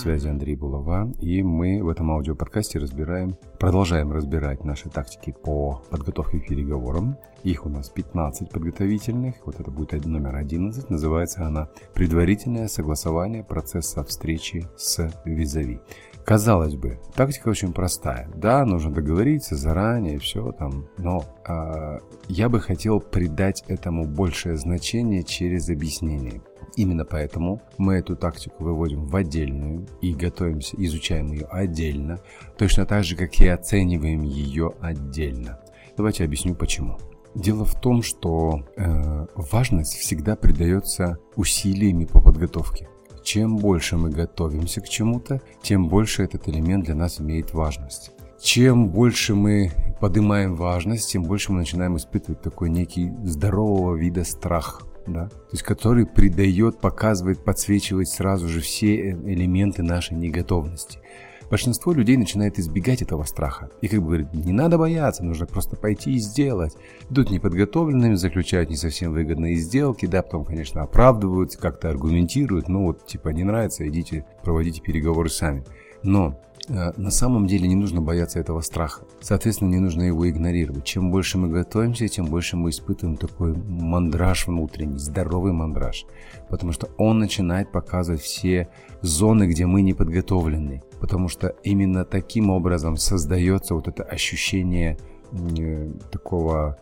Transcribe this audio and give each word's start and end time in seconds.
связи 0.00 0.28
Андрей 0.28 0.56
Булава, 0.56 1.12
и 1.20 1.42
мы 1.42 1.82
в 1.82 1.88
этом 1.90 2.10
аудиоподкасте 2.10 2.78
разбираем, 2.78 3.36
продолжаем 3.58 4.10
разбирать 4.12 4.64
наши 4.64 4.88
тактики 4.88 5.32
по 5.32 5.82
подготовке 5.90 6.40
к 6.40 6.48
переговорам. 6.48 7.18
Их 7.44 7.66
у 7.66 7.68
нас 7.68 7.90
15 7.90 8.48
подготовительных, 8.48 9.34
вот 9.44 9.60
это 9.60 9.70
будет 9.70 10.06
номер 10.06 10.36
11, 10.36 10.88
называется 10.88 11.46
она 11.46 11.68
«Предварительное 11.92 12.68
согласование 12.68 13.44
процесса 13.44 14.02
встречи 14.02 14.66
с 14.76 15.12
визави». 15.26 15.80
Казалось 16.24 16.76
бы, 16.76 16.98
тактика 17.14 17.48
очень 17.48 17.72
простая. 17.72 18.28
Да, 18.34 18.64
нужно 18.64 18.92
договориться 18.92 19.56
заранее, 19.56 20.18
все 20.18 20.52
там, 20.52 20.86
но 20.96 21.24
э, 21.46 21.98
я 22.28 22.48
бы 22.48 22.60
хотел 22.60 23.00
придать 23.00 23.64
этому 23.68 24.06
большее 24.06 24.56
значение 24.56 25.24
через 25.24 25.68
объяснение. 25.68 26.40
Именно 26.76 27.04
поэтому 27.04 27.60
мы 27.78 27.94
эту 27.94 28.16
тактику 28.16 28.64
выводим 28.64 29.04
в 29.04 29.16
отдельную 29.16 29.86
и 30.00 30.14
готовимся, 30.14 30.76
изучаем 30.78 31.32
ее 31.32 31.46
отдельно, 31.46 32.20
точно 32.56 32.86
так 32.86 33.04
же, 33.04 33.16
как 33.16 33.40
и 33.40 33.48
оцениваем 33.48 34.22
ее 34.22 34.72
отдельно. 34.80 35.60
Давайте 35.96 36.24
объясню 36.24 36.54
почему. 36.54 36.98
Дело 37.34 37.64
в 37.64 37.78
том, 37.80 38.02
что 38.02 38.64
э, 38.76 39.26
важность 39.34 39.94
всегда 39.94 40.36
придается 40.36 41.18
усилиями 41.36 42.04
по 42.04 42.20
подготовке. 42.20 42.88
Чем 43.22 43.56
больше 43.56 43.96
мы 43.96 44.10
готовимся 44.10 44.80
к 44.80 44.88
чему-то, 44.88 45.40
тем 45.62 45.88
больше 45.88 46.24
этот 46.24 46.48
элемент 46.48 46.86
для 46.86 46.94
нас 46.94 47.20
имеет 47.20 47.52
важность. 47.52 48.12
Чем 48.40 48.88
больше 48.88 49.34
мы 49.34 49.70
поднимаем 50.00 50.56
важность, 50.56 51.12
тем 51.12 51.24
больше 51.24 51.52
мы 51.52 51.58
начинаем 51.58 51.96
испытывать 51.98 52.40
такой 52.40 52.70
некий 52.70 53.12
здорового 53.22 53.94
вида 53.94 54.24
страх 54.24 54.89
да, 55.12 55.28
то 55.28 55.52
есть 55.52 55.62
который 55.62 56.06
придает, 56.06 56.78
показывает, 56.78 57.44
подсвечивает 57.44 58.08
сразу 58.08 58.48
же 58.48 58.60
все 58.60 59.10
элементы 59.10 59.82
нашей 59.82 60.16
неготовности. 60.16 60.98
Большинство 61.50 61.92
людей 61.92 62.16
начинает 62.16 62.60
избегать 62.60 63.02
этого 63.02 63.24
страха. 63.24 63.70
И 63.80 63.88
как 63.88 64.00
бы 64.00 64.06
говорит, 64.06 64.32
не 64.32 64.52
надо 64.52 64.78
бояться, 64.78 65.24
нужно 65.24 65.46
просто 65.46 65.74
пойти 65.74 66.12
и 66.12 66.18
сделать. 66.18 66.76
Идут 67.10 67.30
неподготовленными, 67.30 68.14
заключают 68.14 68.70
не 68.70 68.76
совсем 68.76 69.12
выгодные 69.12 69.56
сделки, 69.56 70.06
да, 70.06 70.22
потом, 70.22 70.44
конечно, 70.44 70.82
оправдываются, 70.82 71.58
как-то 71.58 71.90
аргументируют, 71.90 72.68
ну 72.68 72.84
вот, 72.84 73.04
типа, 73.04 73.30
не 73.30 73.42
нравится, 73.42 73.88
идите, 73.88 74.24
проводите 74.44 74.80
переговоры 74.80 75.28
сами. 75.28 75.64
Но 76.04 76.38
Э, 76.49 76.49
на 76.70 77.10
самом 77.10 77.46
деле 77.46 77.66
не 77.66 77.74
нужно 77.74 78.00
бояться 78.00 78.38
этого 78.38 78.60
страха. 78.60 79.02
Соответственно, 79.20 79.70
не 79.70 79.80
нужно 79.80 80.02
его 80.02 80.28
игнорировать. 80.28 80.84
Чем 80.84 81.10
больше 81.10 81.36
мы 81.36 81.48
готовимся, 81.48 82.06
тем 82.06 82.26
больше 82.26 82.56
мы 82.56 82.70
испытываем 82.70 83.16
такой 83.16 83.54
мандраж 83.54 84.46
внутренний, 84.46 84.98
здоровый 84.98 85.52
мандраж. 85.52 86.06
Потому 86.48 86.72
что 86.72 86.88
он 86.96 87.18
начинает 87.18 87.72
показывать 87.72 88.20
все 88.20 88.68
зоны, 89.02 89.48
где 89.48 89.66
мы 89.66 89.82
не 89.82 89.94
подготовлены. 89.94 90.82
Потому 91.00 91.28
что 91.28 91.48
именно 91.64 92.04
таким 92.04 92.50
образом 92.50 92.96
создается 92.96 93.74
вот 93.74 93.88
это 93.88 94.04
ощущение 94.04 94.96
э, 95.32 95.90
такого, 96.12 96.78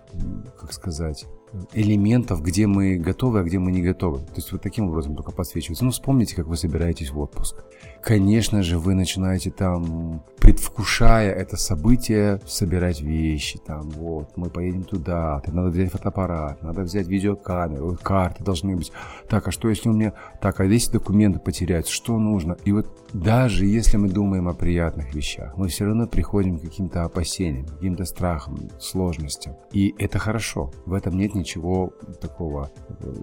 как 0.60 0.72
сказать, 0.72 1.26
элементов, 1.72 2.42
где 2.42 2.66
мы 2.66 2.96
готовы, 2.96 3.40
а 3.40 3.42
где 3.42 3.58
мы 3.58 3.72
не 3.72 3.82
готовы. 3.82 4.18
То 4.18 4.36
есть 4.36 4.52
вот 4.52 4.62
таким 4.62 4.88
образом 4.88 5.16
только 5.16 5.32
подсвечивается. 5.32 5.84
Ну, 5.84 5.90
вспомните, 5.90 6.36
как 6.36 6.46
вы 6.46 6.56
собираетесь 6.56 7.10
в 7.10 7.18
отпуск. 7.18 7.64
Конечно 8.02 8.62
же, 8.62 8.78
вы 8.78 8.94
начинаете 8.94 9.50
там, 9.50 10.22
предвкушая 10.38 11.32
это 11.32 11.56
событие, 11.56 12.40
собирать 12.46 13.00
вещи. 13.00 13.58
Там, 13.58 13.90
вот, 13.90 14.36
мы 14.36 14.50
поедем 14.50 14.84
туда, 14.84 15.40
там 15.40 15.56
надо 15.56 15.70
взять 15.70 15.90
фотоаппарат, 15.90 16.62
надо 16.62 16.82
взять 16.82 17.08
видеокамеру, 17.08 17.98
карты 18.02 18.44
должны 18.44 18.76
быть. 18.76 18.92
Так, 19.28 19.48
а 19.48 19.50
что 19.50 19.68
если 19.68 19.88
у 19.88 19.92
меня... 19.92 20.14
Так, 20.40 20.60
а 20.60 20.64
если 20.64 20.92
документы 20.92 21.40
потеряются, 21.40 21.92
что 21.92 22.18
нужно? 22.18 22.56
И 22.64 22.72
вот 22.72 22.86
даже 23.12 23.66
если 23.66 23.96
мы 23.96 24.08
думаем 24.08 24.48
о 24.48 24.54
приятных 24.54 25.14
вещах, 25.14 25.56
мы 25.56 25.68
все 25.68 25.84
равно 25.84 26.06
приходим 26.06 26.58
к 26.58 26.62
каким-то 26.62 27.04
опасениям, 27.04 27.66
каким-то 27.66 28.04
страхам, 28.04 28.58
сложностям. 28.78 29.56
И 29.72 29.94
это 29.98 30.18
хорошо. 30.18 30.72
В 30.86 30.94
этом 30.94 31.16
нет 31.16 31.34
ничего 31.38 31.92
такого, 32.20 32.70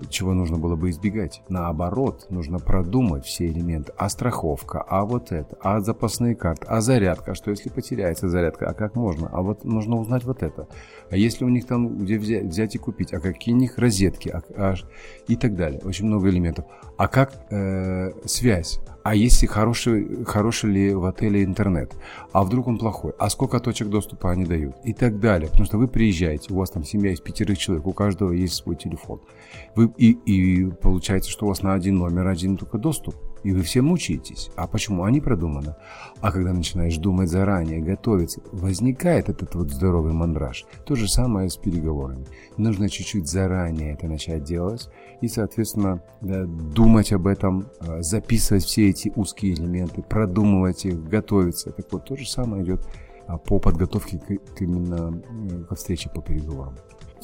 чего 0.10 0.34
нужно 0.34 0.58
было 0.58 0.76
бы 0.76 0.90
избегать. 0.90 1.42
Наоборот, 1.50 2.28
нужно 2.30 2.60
продумать 2.60 3.26
все 3.26 3.48
элементы. 3.48 3.94
А 3.98 4.10
страховка, 4.10 4.82
а 4.82 5.06
вот 5.06 5.32
это, 5.32 5.58
а 5.62 5.80
запасные 5.82 6.36
карты, 6.36 6.66
а 6.68 6.82
зарядка, 6.82 7.36
что 7.36 7.52
если 7.52 7.70
потеряется 7.70 8.30
зарядка, 8.30 8.70
а 8.70 8.74
как 8.74 8.96
можно? 8.96 9.30
А 9.32 9.42
вот 9.42 9.64
нужно 9.66 9.98
узнать 9.98 10.24
вот 10.24 10.44
это. 10.44 10.68
А 11.10 11.18
если 11.18 11.46
у 11.46 11.50
них 11.50 11.68
там 11.68 11.98
где 12.00 12.18
взять, 12.18 12.46
взять 12.46 12.76
и 12.76 12.78
купить, 12.78 13.14
а 13.14 13.20
какие 13.20 13.54
у 13.54 13.58
них 13.58 13.78
розетки, 13.78 14.30
а, 14.30 14.42
а, 14.56 14.76
и 15.28 15.36
так 15.36 15.56
далее. 15.56 15.82
Очень 15.84 16.06
много 16.06 16.30
элементов. 16.30 16.66
А 16.98 17.08
как 17.08 17.34
э, 17.52 18.12
связь? 18.26 18.80
А 19.06 19.14
если 19.14 19.46
хороший, 19.46 20.26
хороший 20.26 20.72
ли 20.72 20.96
в 20.96 21.06
отеле 21.06 21.44
интернет, 21.44 21.94
а 22.32 22.44
вдруг 22.44 22.66
он 22.66 22.80
плохой, 22.80 23.14
а 23.20 23.30
сколько 23.30 23.60
точек 23.60 23.90
доступа 23.90 24.32
они 24.32 24.46
дают 24.46 24.78
и 24.84 24.94
так 24.94 25.20
далее. 25.20 25.48
Потому 25.48 25.66
что 25.68 25.78
вы 25.78 25.88
приезжаете, 25.88 26.52
у 26.52 26.58
вас 26.58 26.72
там 26.72 26.84
семья 26.84 27.12
из 27.12 27.20
пятерых 27.20 27.60
человек, 27.60 27.86
у 27.86 27.94
каждого 27.94 28.32
есть 28.32 28.56
свой 28.56 28.76
телефон. 28.76 29.22
Вы, 29.76 29.94
и, 29.98 30.10
и 30.26 30.72
получается, 30.72 31.30
что 31.30 31.46
у 31.46 31.50
вас 31.50 31.62
на 31.62 31.76
один 31.76 31.98
номер 31.98 32.28
один 32.28 32.58
только 32.58 32.80
доступ. 32.80 33.14
И 33.46 33.52
вы 33.52 33.62
все 33.62 33.84
мучаетесь. 33.84 34.50
А 34.56 34.66
почему? 34.66 35.04
Они 35.04 35.22
продуманы. 35.22 35.76
А 36.20 36.32
когда 36.32 36.52
начинаешь 36.52 36.98
думать 36.98 37.30
заранее, 37.30 37.80
готовиться, 37.80 38.42
возникает 38.52 39.30
этот 39.30 39.54
вот 39.54 39.70
здоровый 39.70 40.14
мандраж. 40.14 40.66
То 40.84 40.96
же 40.96 41.08
самое 41.08 41.52
с 41.52 41.56
переговорами. 41.56 42.26
Нужно 42.58 42.90
чуть-чуть 42.90 43.30
заранее 43.30 43.94
это 43.94 44.08
начать 44.08 44.44
делать. 44.44 44.90
И, 45.22 45.28
соответственно, 45.28 46.02
думать 46.22 47.14
об 47.14 47.28
этом, 47.28 47.68
а, 47.80 48.02
записывать 48.02 48.64
все 48.64 48.90
эти 48.90 49.14
узкие 49.16 49.54
элементы, 49.54 50.02
продумывать 50.02 50.84
их, 50.86 51.08
готовиться. 51.08 51.70
Так 51.70 51.86
вот, 51.92 52.06
то 52.06 52.18
же 52.18 52.28
самое 52.28 52.64
идет 52.64 52.82
а, 53.28 53.38
по 53.38 53.60
подготовке 53.60 54.18
к, 54.18 54.60
именно 54.60 55.22
ко 55.70 55.76
встрече 55.76 56.10
по 56.10 56.24
переговорам. 56.24 56.74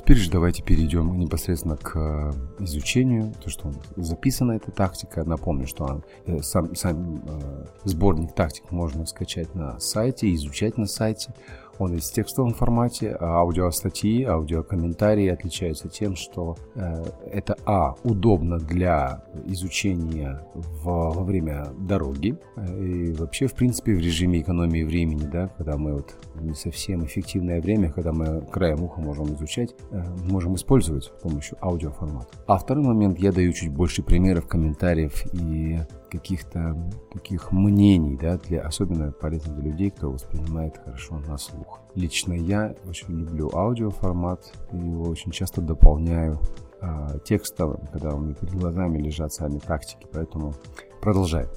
Теперь 0.01 0.17
же 0.17 0.31
давайте 0.31 0.63
перейдем 0.63 1.19
непосредственно 1.19 1.78
к 1.78 1.91
э, 1.95 2.31
изучению, 2.63 3.34
то, 3.39 3.51
что 3.51 3.72
записана 3.95 4.53
эта 4.53 4.72
тактика. 4.72 5.23
Напомню, 5.23 5.67
что 5.67 6.03
э, 6.25 6.39
сам, 6.41 6.75
сам 6.75 7.22
э, 7.23 7.66
сборник 7.84 8.34
тактик 8.34 8.72
можно 8.72 9.06
скачать 9.06 9.53
на 9.53 9.79
сайте, 9.79 10.34
изучать 10.34 10.78
на 10.78 10.88
сайте. 10.88 11.35
Он 11.81 11.94
есть 11.94 12.12
в 12.12 12.14
текстовом 12.14 12.53
формате, 12.53 13.18
а 13.19 13.40
аудиостатьи, 13.40 14.24
аудиокомментарии 14.24 15.28
отличаются 15.30 15.90
тем, 15.90 16.16
что 16.16 16.56
э, 16.75 17.03
это 17.25 17.58
а. 17.66 17.96
удобно 18.03 18.59
для 18.59 19.24
изучения 19.47 20.46
в, 20.53 21.16
во 21.16 21.24
время 21.24 21.70
дороги 21.80 22.38
э, 22.56 22.84
и 22.84 23.14
вообще, 23.14 23.47
в 23.47 23.56
принципе, 23.56 23.96
в 23.96 24.00
режиме 24.00 24.41
экономии 24.41 24.84
времени, 24.84 25.25
да, 25.25 25.47
когда 25.58 25.75
мы 25.75 25.96
вот 25.96 26.16
не 26.36 26.53
совсем 26.53 27.03
эффективное 27.03 27.59
время, 27.59 27.91
когда 27.91 28.12
мы 28.12 28.41
краем 28.41 28.84
уха 28.84 29.02
можем 29.02 29.34
изучать, 29.34 29.74
э, 29.90 30.03
можем 30.30 30.53
использовать 30.53 31.06
с 31.06 31.08
помощью 31.08 31.58
аудиоформата. 31.66 32.28
А 32.46 32.59
второй 32.59 32.86
момент, 32.86 33.18
я 33.18 33.31
даю 33.31 33.52
чуть 33.53 33.72
больше 33.72 34.03
примеров, 34.03 34.47
комментариев 34.47 35.25
и 35.34 35.79
каких-то 36.11 36.75
таких 37.13 37.52
мнений, 37.52 38.17
да, 38.17 38.37
для, 38.37 38.61
особенно 38.61 39.11
полезно 39.11 39.55
для 39.55 39.72
людей, 39.72 39.90
кто 39.90 40.11
воспринимает 40.11 40.78
хорошо 40.78 41.19
на 41.19 41.37
слух. 41.37 41.79
Лично 41.96 42.34
я 42.34 42.75
очень 42.87 43.17
люблю 43.17 43.49
аудиоформат, 43.53 44.53
его 44.72 45.05
очень 45.05 45.31
часто 45.31 45.61
дополняю 45.61 46.40
э, 46.81 47.19
текстом, 47.23 47.79
когда 47.91 48.13
у 48.13 48.19
меня 48.19 48.35
перед 48.35 48.53
глазами 48.53 49.02
лежат 49.02 49.34
сами 49.34 49.59
тактики, 49.59 50.05
поэтому 50.11 50.53
продолжаем. 51.02 51.47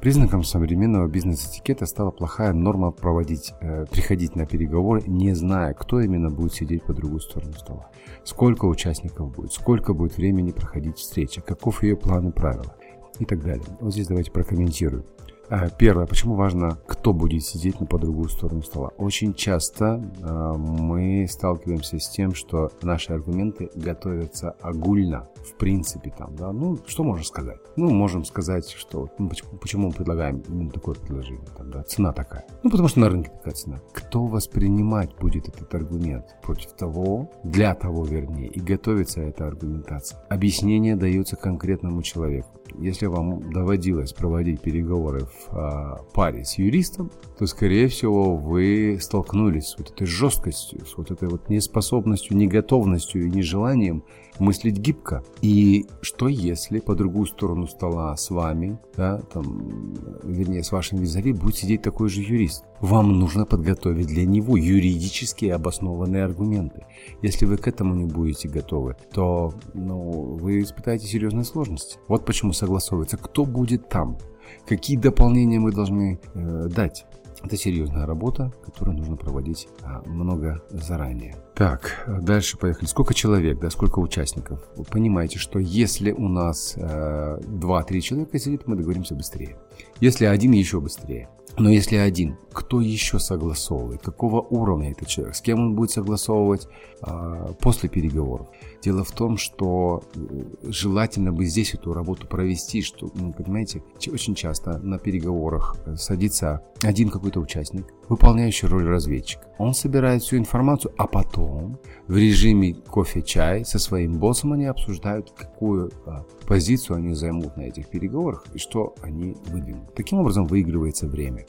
Признаком 0.00 0.44
современного 0.44 1.08
бизнес-этикета 1.08 1.86
стала 1.86 2.10
плохая 2.10 2.52
норма 2.52 2.90
проводить, 2.90 3.54
э, 3.60 3.86
приходить 3.90 4.36
на 4.36 4.46
переговоры, 4.46 5.02
не 5.06 5.32
зная, 5.34 5.74
кто 5.74 6.00
именно 6.00 6.28
будет 6.28 6.52
сидеть 6.52 6.82
по 6.82 6.92
другую 6.92 7.20
сторону 7.20 7.52
стола, 7.54 7.88
сколько 8.24 8.66
участников 8.66 9.34
будет, 9.34 9.52
сколько 9.52 9.94
будет 9.94 10.16
времени 10.16 10.50
проходить 10.50 10.98
встреча, 10.98 11.40
каков 11.40 11.82
ее 11.82 11.96
план 11.96 12.28
и 12.28 12.32
правила 12.32 12.74
и 13.18 13.24
так 13.24 13.42
далее. 13.42 13.64
Вот 13.80 13.92
здесь 13.92 14.06
давайте 14.06 14.30
прокомментирую. 14.30 15.04
А, 15.48 15.68
первое, 15.68 16.06
почему 16.06 16.34
важно, 16.34 16.78
кто 16.86 17.12
будет 17.12 17.44
сидеть 17.44 17.78
на 17.80 17.86
по 17.86 17.98
другую 17.98 18.28
сторону 18.28 18.62
стола. 18.62 18.90
Очень 18.98 19.32
часто 19.32 20.02
э, 20.20 20.54
мы 20.58 21.26
сталкиваемся 21.28 22.00
с 22.00 22.08
тем, 22.08 22.34
что 22.34 22.72
наши 22.82 23.12
аргументы 23.12 23.70
готовятся 23.76 24.56
огульно, 24.60 25.28
в 25.44 25.54
принципе, 25.56 26.12
там, 26.16 26.34
да. 26.34 26.52
Ну, 26.52 26.78
что 26.86 27.04
можно 27.04 27.24
сказать? 27.24 27.58
Ну, 27.76 27.90
можем 27.90 28.24
сказать, 28.24 28.68
что 28.70 29.08
ну, 29.18 29.28
почему, 29.28 29.50
почему 29.58 29.86
мы 29.88 29.92
предлагаем 29.92 30.42
именно 30.48 30.70
такое 30.70 30.96
предложение, 30.96 31.46
там, 31.56 31.70
да, 31.70 31.82
цена 31.84 32.12
такая. 32.12 32.44
Ну, 32.64 32.70
потому 32.70 32.88
что 32.88 33.00
на 33.00 33.08
рынке 33.08 33.30
такая 33.30 33.54
цена. 33.54 33.80
Кто 33.92 34.26
воспринимать 34.26 35.14
будет 35.16 35.48
этот 35.48 35.72
аргумент 35.74 36.24
против 36.42 36.72
того, 36.72 37.30
для 37.44 37.74
того, 37.74 38.04
вернее, 38.04 38.48
и 38.48 38.60
готовится 38.60 39.20
эта 39.20 39.46
аргументация. 39.46 40.18
Объяснение 40.28 40.96
дается 40.96 41.36
конкретному 41.36 42.02
человеку. 42.02 42.48
Если 42.78 43.06
вам 43.06 43.50
доводилось 43.52 44.12
проводить 44.12 44.60
переговоры 44.60 45.20
в 45.20 45.48
а, 45.52 46.04
паре 46.12 46.44
с 46.44 46.58
юристом, 46.58 47.10
то, 47.38 47.46
скорее 47.46 47.88
всего, 47.88 48.36
вы 48.36 48.98
столкнулись 49.00 49.68
с 49.68 49.78
вот 49.78 49.90
этой 49.90 50.06
жесткостью, 50.06 50.84
с 50.86 50.96
вот 50.96 51.10
этой 51.10 51.28
вот 51.28 51.48
неспособностью, 51.48 52.36
неготовностью 52.36 53.24
и 53.24 53.30
нежеланием 53.30 54.04
мыслить 54.38 54.78
гибко. 54.78 55.24
И 55.42 55.86
что 56.00 56.28
если 56.28 56.80
по 56.80 56.94
другую 56.94 57.26
сторону 57.26 57.66
стола 57.66 58.16
с 58.16 58.30
вами, 58.30 58.78
да, 58.96 59.20
там, 59.32 59.94
вернее, 60.22 60.62
с 60.62 60.72
вашим 60.72 60.98
визави 60.98 61.32
будет 61.32 61.56
сидеть 61.56 61.82
такой 61.82 62.08
же 62.08 62.20
юрист? 62.20 62.64
Вам 62.80 63.18
нужно 63.18 63.46
подготовить 63.46 64.06
для 64.06 64.26
него 64.26 64.56
юридически 64.56 65.46
обоснованные 65.46 66.24
аргументы. 66.24 66.84
Если 67.22 67.46
вы 67.46 67.56
к 67.56 67.68
этому 67.68 67.94
не 67.94 68.04
будете 68.04 68.48
готовы, 68.48 68.96
то 69.12 69.54
ну, 69.74 70.36
вы 70.40 70.62
испытаете 70.62 71.06
серьезные 71.06 71.44
сложности. 71.44 71.98
Вот 72.08 72.24
почему 72.26 72.52
согласовывается, 72.52 73.16
кто 73.16 73.44
будет 73.44 73.88
там, 73.88 74.18
какие 74.66 74.96
дополнения 74.96 75.58
мы 75.58 75.72
должны 75.72 76.20
э, 76.34 76.68
дать. 76.68 77.06
Это 77.42 77.56
серьезная 77.56 78.06
работа, 78.06 78.52
которую 78.64 78.96
нужно 78.96 79.16
проводить 79.16 79.68
а, 79.82 80.02
много 80.06 80.62
заранее. 80.70 81.36
Так, 81.56 82.04
дальше 82.06 82.58
поехали. 82.58 82.84
Сколько 82.84 83.14
человек, 83.14 83.58
да, 83.58 83.70
сколько 83.70 84.00
участников? 84.00 84.60
Вы 84.76 84.84
понимаете, 84.84 85.38
что 85.38 85.58
если 85.58 86.12
у 86.12 86.28
нас 86.28 86.74
э, 86.76 87.38
2-3 87.40 88.00
человека 88.02 88.38
сидит, 88.38 88.66
мы 88.66 88.76
договоримся 88.76 89.14
быстрее. 89.14 89.56
Если 89.98 90.26
один, 90.26 90.52
еще 90.52 90.80
быстрее. 90.82 91.30
Но 91.58 91.70
если 91.70 91.96
один, 91.96 92.36
кто 92.52 92.82
еще 92.82 93.18
согласовывает? 93.18 94.02
Какого 94.02 94.42
уровня 94.42 94.90
этот 94.90 95.08
человек? 95.08 95.34
С 95.34 95.40
кем 95.40 95.58
он 95.58 95.74
будет 95.74 95.90
согласовывать 95.90 96.68
а, 97.00 97.54
после 97.54 97.88
переговоров? 97.88 98.48
Дело 98.82 99.04
в 99.04 99.10
том, 99.12 99.38
что 99.38 100.04
э, 100.14 100.20
желательно 100.64 101.32
бы 101.32 101.46
здесь 101.46 101.72
эту 101.72 101.94
работу 101.94 102.26
провести, 102.26 102.82
что, 102.82 103.10
ну, 103.14 103.32
понимаете, 103.32 103.82
очень 104.12 104.34
часто 104.34 104.78
на 104.78 104.98
переговорах 104.98 105.76
э, 105.86 105.96
садится 105.96 106.62
один 106.82 107.08
какой-то 107.08 107.40
участник, 107.40 107.86
выполняющий 108.08 108.68
роль 108.68 108.86
разведчика. 108.86 109.46
Он 109.58 109.74
собирает 109.74 110.22
всю 110.22 110.36
информацию, 110.36 110.92
а 110.98 111.06
потом 111.06 111.78
в 112.06 112.16
режиме 112.16 112.74
кофе-чай 112.74 113.64
со 113.64 113.78
своим 113.78 114.18
боссом 114.18 114.52
они 114.52 114.66
обсуждают, 114.66 115.32
какую 115.36 115.90
а, 116.04 116.24
позицию 116.46 116.96
они 116.96 117.14
займут 117.14 117.56
на 117.56 117.62
этих 117.62 117.88
переговорах 117.88 118.44
и 118.54 118.58
что 118.58 118.94
они 119.02 119.36
выдвинут. 119.46 119.94
Таким 119.94 120.18
образом 120.18 120.46
выигрывается 120.46 121.08
время. 121.08 121.46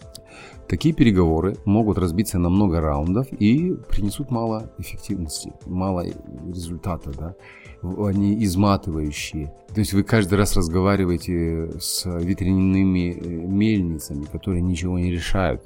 Такие 0.67 0.93
переговоры 0.93 1.57
могут 1.65 1.97
разбиться 1.97 2.39
на 2.39 2.49
много 2.49 2.81
раундов 2.81 3.27
и 3.31 3.73
принесут 3.89 4.31
мало 4.31 4.71
эффективности, 4.77 5.53
мало 5.65 6.05
результата. 6.47 7.11
Да? 7.17 7.35
Они 7.81 8.43
изматывающие. 8.43 9.53
То 9.73 9.81
есть 9.81 9.93
вы 9.93 10.03
каждый 10.03 10.35
раз 10.35 10.55
разговариваете 10.55 11.79
с 11.79 12.05
ветряными 12.05 13.11
э, 13.11 13.27
мельницами, 13.29 14.23
которые 14.23 14.61
ничего 14.61 14.97
не 14.97 15.11
решают. 15.11 15.61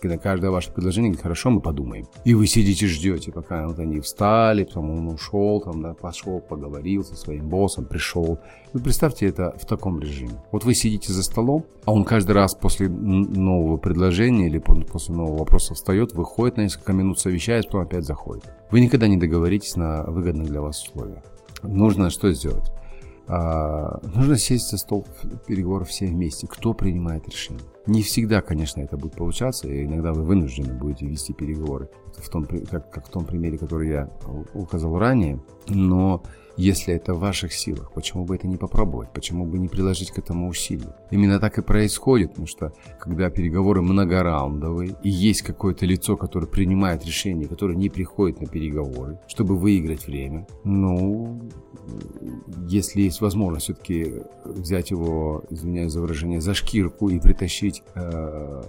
Когда 0.00 0.16
каждое 0.16 0.50
ваше 0.50 0.72
предложение 0.72 1.14
хорошо, 1.14 1.50
мы 1.50 1.60
подумаем. 1.60 2.06
И 2.24 2.32
вы 2.34 2.46
сидите, 2.46 2.86
ждете, 2.86 3.32
пока 3.32 3.66
вот 3.66 3.78
они 3.78 4.00
встали, 4.00 4.64
потом 4.64 4.90
он 4.90 5.08
ушел, 5.08 5.60
там, 5.60 5.82
да, 5.82 5.94
пошел, 5.94 6.40
поговорил 6.40 7.04
со 7.04 7.16
своим 7.16 7.48
боссом, 7.48 7.84
пришел. 7.84 8.38
Вы 8.72 8.80
представьте 8.80 9.26
это 9.26 9.54
в 9.60 9.66
таком 9.66 10.00
режиме. 10.00 10.42
Вот 10.52 10.64
вы 10.64 10.74
сидите 10.74 11.12
за 11.12 11.22
столом, 11.22 11.66
а 11.84 11.92
он 11.92 12.04
каждый 12.04 12.32
раз 12.32 12.54
после 12.54 12.88
нового 12.88 13.76
предложения 13.76 14.46
или 14.46 14.58
после 14.58 15.14
нового 15.14 15.40
вопроса 15.40 15.74
встает, 15.74 16.14
выходит 16.14 16.56
на 16.56 16.62
несколько 16.62 16.92
минут, 16.92 17.18
совещается, 17.18 17.68
потом 17.68 17.82
опять 17.82 18.04
заходит. 18.04 18.44
Вы 18.70 18.80
никогда 18.80 19.08
не 19.08 19.16
договоритесь 19.16 19.76
на 19.76 20.04
выгодных 20.04 20.46
для 20.46 20.60
вас 20.60 20.82
условиях. 20.84 21.22
Нужно 21.62 22.10
что 22.10 22.32
сделать? 22.32 22.72
А, 23.32 24.00
нужно 24.14 24.36
сесть 24.36 24.70
за 24.70 24.76
стол 24.76 25.06
переговоров 25.46 25.88
все 25.88 26.06
вместе. 26.06 26.48
Кто 26.48 26.74
принимает 26.74 27.28
решение? 27.28 27.62
Не 27.86 28.02
всегда, 28.02 28.42
конечно, 28.42 28.80
это 28.80 28.96
будет 28.96 29.14
получаться, 29.14 29.68
и 29.68 29.84
иногда 29.84 30.12
вы 30.12 30.22
вынуждены 30.22 30.74
будете 30.74 31.06
вести 31.06 31.32
переговоры, 31.32 31.88
в 32.22 32.28
том, 32.28 32.44
как, 32.44 32.90
как 32.90 33.06
в 33.06 33.10
том 33.10 33.24
примере, 33.24 33.58
который 33.58 33.88
я 33.88 34.10
указал 34.54 34.98
ранее. 34.98 35.40
Но 35.68 36.22
если 36.60 36.94
это 36.94 37.14
в 37.14 37.20
ваших 37.20 37.52
силах, 37.52 37.90
почему 37.92 38.24
бы 38.24 38.34
это 38.34 38.46
не 38.46 38.56
попробовать? 38.56 39.10
Почему 39.14 39.46
бы 39.46 39.58
не 39.58 39.68
приложить 39.68 40.10
к 40.10 40.18
этому 40.18 40.48
усилия? 40.48 40.94
Именно 41.10 41.40
так 41.40 41.58
и 41.58 41.62
происходит, 41.62 42.30
потому 42.30 42.46
что 42.46 42.72
когда 42.98 43.30
переговоры 43.30 43.80
многораундовые, 43.80 44.94
и 45.02 45.08
есть 45.08 45.42
какое-то 45.42 45.86
лицо, 45.86 46.16
которое 46.16 46.46
принимает 46.46 47.06
решение, 47.06 47.48
которое 47.48 47.76
не 47.76 47.88
приходит 47.88 48.40
на 48.40 48.46
переговоры, 48.46 49.18
чтобы 49.26 49.56
выиграть 49.56 50.06
время, 50.06 50.46
ну, 50.64 51.40
если 52.68 53.02
есть 53.02 53.22
возможность 53.22 53.64
все-таки 53.64 54.22
взять 54.44 54.90
его, 54.90 55.44
извиняюсь 55.50 55.92
за 55.92 56.00
выражение, 56.02 56.40
за 56.40 56.52
шкирку 56.52 57.08
и 57.08 57.18
притащить 57.20 57.82
э, 57.94 58.62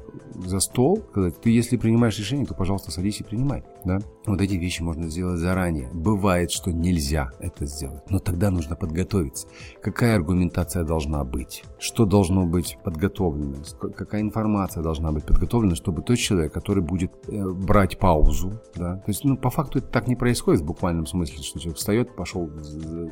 за 0.45 0.59
стол, 0.59 1.03
сказать, 1.11 1.41
ты 1.41 1.49
если 1.49 1.75
принимаешь 1.77 2.17
решение, 2.17 2.45
то, 2.45 2.53
пожалуйста, 2.53 2.91
садись 2.91 3.19
и 3.19 3.23
принимай. 3.23 3.40
понимать. 3.41 3.63
Да? 3.85 3.99
Вот 4.25 4.39
эти 4.39 4.53
вещи 4.53 4.81
можно 4.81 5.09
сделать 5.09 5.39
заранее. 5.39 5.89
Бывает, 5.93 6.51
что 6.51 6.71
нельзя 6.71 7.31
это 7.39 7.65
сделать. 7.65 8.03
Но 8.09 8.19
тогда 8.19 8.51
нужно 8.51 8.75
подготовиться. 8.75 9.47
Какая 9.81 10.15
аргументация 10.15 10.83
должна 10.83 11.23
быть? 11.23 11.63
Что 11.79 12.05
должно 12.05 12.45
быть 12.45 12.77
подготовлено? 12.83 13.57
Какая 13.95 14.21
информация 14.21 14.83
должна 14.83 15.11
быть 15.11 15.25
подготовлена, 15.25 15.75
чтобы 15.75 16.03
тот 16.03 16.17
человек, 16.17 16.53
который 16.53 16.83
будет 16.83 17.11
э, 17.27 17.49
брать 17.49 17.97
паузу, 17.97 18.61
да, 18.75 18.97
то 18.97 19.09
есть, 19.09 19.23
ну, 19.23 19.37
по 19.37 19.49
факту 19.49 19.79
это 19.79 19.87
так 19.87 20.07
не 20.07 20.15
происходит 20.15 20.61
в 20.61 20.65
буквальном 20.65 21.05
смысле, 21.05 21.41
что 21.41 21.59
человек 21.59 21.77
встает, 21.77 22.15
пошел 22.15 22.49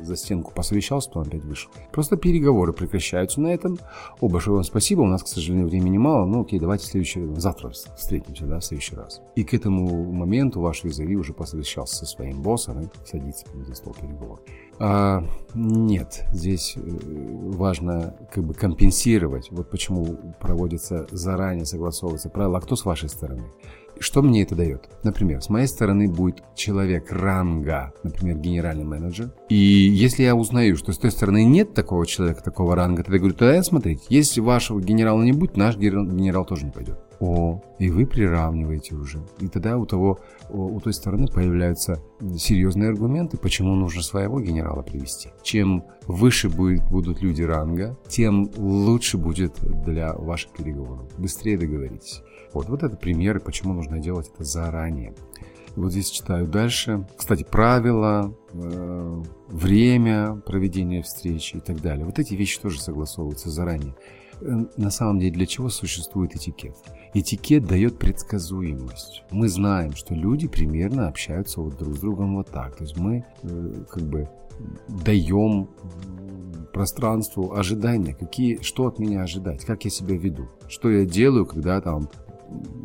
за 0.02 0.16
стенку, 0.16 0.52
посовещался, 0.54 1.08
потом 1.08 1.22
опять 1.24 1.44
вышел. 1.44 1.70
Просто 1.92 2.16
переговоры 2.16 2.72
прекращаются 2.72 3.40
на 3.40 3.48
этом. 3.48 3.78
О, 4.20 4.28
большое 4.28 4.56
вам 4.56 4.64
спасибо, 4.64 5.00
у 5.00 5.06
нас, 5.06 5.22
к 5.22 5.26
сожалению, 5.26 5.66
времени 5.66 5.98
мало, 5.98 6.24
ну, 6.26 6.42
окей, 6.42 6.60
давайте 6.60 6.86
следующий, 6.86 7.26
завтра 7.36 7.70
встретимся, 7.70 8.46
да, 8.46 8.60
в 8.60 8.64
следующий 8.64 8.94
раз. 8.94 9.20
И 9.34 9.44
к 9.44 9.54
этому 9.54 10.12
моменту 10.12 10.59
ваш 10.60 10.84
визави 10.84 11.16
уже 11.16 11.32
посовещался 11.32 11.96
со 11.96 12.06
своим 12.06 12.42
боссом 12.42 12.80
и 12.80 12.88
садится 13.04 13.46
за 13.66 13.74
стол 13.74 13.94
переговоров. 13.94 14.40
А, 14.78 15.24
нет, 15.54 16.24
здесь 16.32 16.74
э, 16.76 16.80
важно 16.80 18.14
как 18.32 18.44
бы 18.44 18.54
компенсировать. 18.54 19.50
Вот 19.50 19.68
почему 19.70 20.18
проводится 20.40 21.06
заранее 21.10 21.66
согласовывается 21.66 22.30
правила. 22.30 22.58
А 22.58 22.60
кто 22.60 22.76
с 22.76 22.84
вашей 22.84 23.08
стороны? 23.08 23.44
Что 23.98 24.22
мне 24.22 24.42
это 24.42 24.54
дает? 24.54 24.88
Например, 25.02 25.42
с 25.42 25.50
моей 25.50 25.66
стороны 25.66 26.08
будет 26.08 26.42
человек 26.54 27.12
ранга, 27.12 27.92
например, 28.02 28.38
генеральный 28.38 28.84
менеджер. 28.84 29.30
И 29.50 29.54
если 29.54 30.22
я 30.22 30.34
узнаю, 30.34 30.76
что 30.76 30.92
с 30.92 30.98
той 30.98 31.10
стороны 31.10 31.44
нет 31.44 31.74
такого 31.74 32.06
человека, 32.06 32.42
такого 32.42 32.74
ранга, 32.74 33.02
тогда 33.02 33.16
я 33.16 33.18
говорю, 33.18 33.36
тогда 33.36 33.62
смотрите, 33.62 34.02
если 34.08 34.40
вашего 34.40 34.80
генерала 34.80 35.22
не 35.22 35.32
будет, 35.32 35.58
наш 35.58 35.76
генерал 35.76 36.46
тоже 36.46 36.64
не 36.64 36.70
пойдет. 36.70 36.98
О, 37.20 37.60
и 37.78 37.90
вы 37.90 38.06
приравниваете 38.06 38.94
уже. 38.94 39.18
И 39.40 39.48
тогда 39.48 39.76
у 39.76 39.84
того, 39.84 40.18
у 40.48 40.80
той 40.80 40.94
стороны 40.94 41.26
появляются 41.28 42.02
серьезные 42.38 42.88
аргументы, 42.88 43.36
почему 43.36 43.74
нужно 43.74 44.02
своего 44.02 44.40
генерала 44.40 44.80
привести. 44.80 45.28
Чем 45.42 45.84
выше 46.06 46.48
будет, 46.48 46.82
будут 46.88 47.20
люди 47.20 47.42
ранга, 47.42 47.98
тем 48.08 48.50
лучше 48.56 49.18
будет 49.18 49.52
для 49.84 50.14
ваших 50.14 50.52
переговоров. 50.52 51.06
Быстрее 51.18 51.58
договоритесь. 51.58 52.22
Вот, 52.54 52.70
вот 52.70 52.82
это 52.82 52.96
примеры, 52.96 53.38
почему 53.38 53.74
нужно 53.74 53.98
делать 53.98 54.30
это 54.34 54.44
заранее. 54.44 55.14
Вот 55.76 55.92
здесь 55.92 56.10
читаю 56.10 56.48
дальше. 56.48 57.06
Кстати, 57.16 57.44
правила, 57.44 58.34
э, 58.52 59.22
время 59.48 60.36
проведения 60.46 61.02
встречи 61.02 61.56
и 61.56 61.60
так 61.60 61.80
далее. 61.80 62.04
Вот 62.04 62.18
эти 62.18 62.34
вещи 62.34 62.60
тоже 62.60 62.80
согласовываются 62.80 63.50
заранее. 63.50 63.94
Э, 64.40 64.64
на 64.76 64.90
самом 64.90 65.18
деле 65.18 65.32
для 65.32 65.46
чего 65.46 65.68
существует 65.68 66.34
этикет? 66.34 66.76
Этикет 67.14 67.66
дает 67.66 67.98
предсказуемость. 67.98 69.24
Мы 69.30 69.48
знаем, 69.48 69.92
что 69.92 70.14
люди 70.14 70.48
примерно 70.48 71.08
общаются 71.08 71.60
вот 71.60 71.76
друг 71.76 71.96
с 71.96 72.00
другом 72.00 72.36
вот 72.36 72.48
так. 72.48 72.76
То 72.76 72.84
есть 72.84 72.96
мы 72.96 73.24
э, 73.42 73.84
как 73.90 74.02
бы 74.04 74.28
даем 74.88 75.68
пространству 76.72 77.54
ожидания, 77.54 78.14
какие, 78.14 78.60
что 78.62 78.86
от 78.86 78.98
меня 78.98 79.22
ожидать, 79.22 79.64
как 79.64 79.84
я 79.84 79.90
себя 79.90 80.16
веду, 80.16 80.48
что 80.68 80.90
я 80.90 81.04
делаю, 81.04 81.46
когда 81.46 81.80
там 81.80 82.08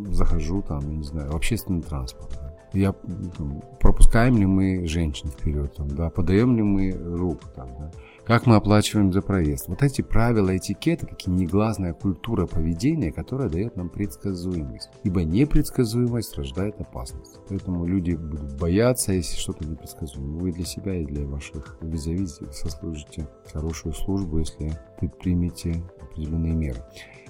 захожу 0.10 0.62
там, 0.62 0.82
я 0.90 0.98
не 0.98 1.04
знаю, 1.04 1.32
в 1.32 1.36
общественный 1.36 1.82
транспорт. 1.82 2.45
Я, 2.76 2.94
там, 3.38 3.64
пропускаем 3.80 4.38
ли 4.38 4.46
мы 4.46 4.88
женщин 4.88 5.30
вперед, 5.30 5.74
там, 5.76 5.88
да, 5.88 6.10
подаем 6.10 6.56
ли 6.56 6.64
мы 6.64 6.92
руку, 6.92 7.44
там, 7.56 7.70
да, 7.80 7.92
как 8.26 8.48
мы 8.48 8.56
оплачиваем 8.56 9.14
за 9.14 9.22
проезд. 9.22 9.68
Вот 9.68 9.84
эти 9.84 10.02
правила 10.02 10.56
этикета, 10.58 11.06
как 11.06 11.28
и 11.28 11.30
негласная 11.30 11.94
культура 11.94 12.48
поведения, 12.48 13.12
которая 13.12 13.50
дает 13.50 13.76
нам 13.76 13.90
предсказуемость. 13.90 14.90
Ибо 15.04 15.24
непредсказуемость 15.24 16.36
рождает 16.36 16.82
опасность. 16.82 17.40
Поэтому 17.48 17.86
люди 17.86 18.16
будут 18.16 18.60
бояться, 18.60 19.14
если 19.14 19.38
что-то 19.38 19.68
непредсказуемо. 19.68 20.40
Вы 20.40 20.52
для 20.52 20.66
себя 20.66 20.96
и 20.96 21.06
для 21.06 21.26
ваших 21.26 21.78
визави 21.82 22.26
сослужите 22.26 23.28
хорошую 23.54 23.94
службу, 23.94 24.40
если 24.40 24.72
предпримете 25.00 25.84
определенные 26.02 26.56
меры. 26.56 26.80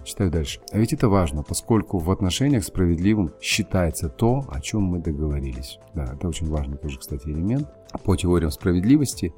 Читаю 0.06 0.32
дальше. 0.32 0.60
А 0.72 0.78
ведь 0.78 0.94
это 0.94 1.10
важно, 1.10 1.44
поскольку 1.44 1.98
в 1.98 2.12
отношениях 2.12 2.64
справедливым 2.64 3.34
считается 3.42 4.08
то, 4.08 4.46
о 4.50 4.62
чем 4.62 4.84
мы 4.84 5.00
договорились. 5.00 5.80
Да, 5.94 6.14
это 6.14 6.28
очень 6.28 6.48
важный 6.48 6.78
тоже, 6.78 7.00
кстати, 7.00 7.28
элемент. 7.28 7.68
По 8.04 8.16
теориям 8.16 8.52
справедливости 8.52 9.34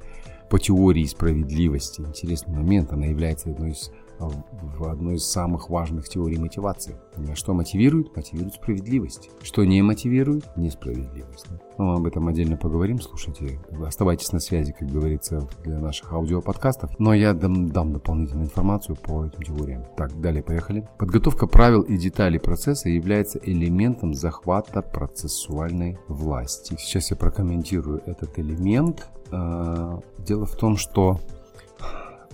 по 0.48 0.58
теории 0.58 1.04
справедливости. 1.04 2.00
Интересный 2.00 2.54
момент, 2.54 2.92
она 2.92 3.06
является 3.06 3.50
одной 3.50 3.72
из 3.72 3.90
в 4.20 4.84
одной 4.84 5.16
из 5.16 5.24
самых 5.24 5.70
важных 5.70 6.08
теорий 6.08 6.38
мотивации. 6.38 6.96
Что 7.34 7.54
мотивирует? 7.54 8.14
Мотивирует 8.16 8.54
справедливость. 8.54 9.30
Что 9.42 9.64
не 9.64 9.82
мотивирует? 9.82 10.44
Несправедливость. 10.56 11.46
Но 11.78 11.84
мы 11.84 11.94
об 11.94 12.06
этом 12.06 12.28
отдельно 12.28 12.56
поговорим. 12.56 13.00
Слушайте, 13.00 13.60
оставайтесь 13.84 14.32
на 14.32 14.40
связи, 14.40 14.74
как 14.78 14.88
говорится, 14.88 15.48
для 15.64 15.78
наших 15.78 16.12
аудиоподкастов. 16.12 16.98
Но 16.98 17.14
я 17.14 17.34
дам, 17.34 17.70
дам 17.70 17.92
дополнительную 17.92 18.46
информацию 18.46 18.96
по 18.96 19.24
этим 19.24 19.42
теориям. 19.42 19.84
Так, 19.96 20.20
далее 20.20 20.42
поехали. 20.42 20.88
Подготовка 20.98 21.46
правил 21.46 21.82
и 21.82 21.96
деталей 21.96 22.40
процесса 22.40 22.88
является 22.88 23.38
элементом 23.42 24.14
захвата 24.14 24.82
процессуальной 24.82 25.98
власти. 26.08 26.76
Сейчас 26.78 27.10
я 27.10 27.16
прокомментирую 27.16 28.02
этот 28.06 28.38
элемент. 28.38 29.08
А, 29.30 30.00
дело 30.18 30.46
в 30.46 30.56
том, 30.56 30.76
что 30.76 31.20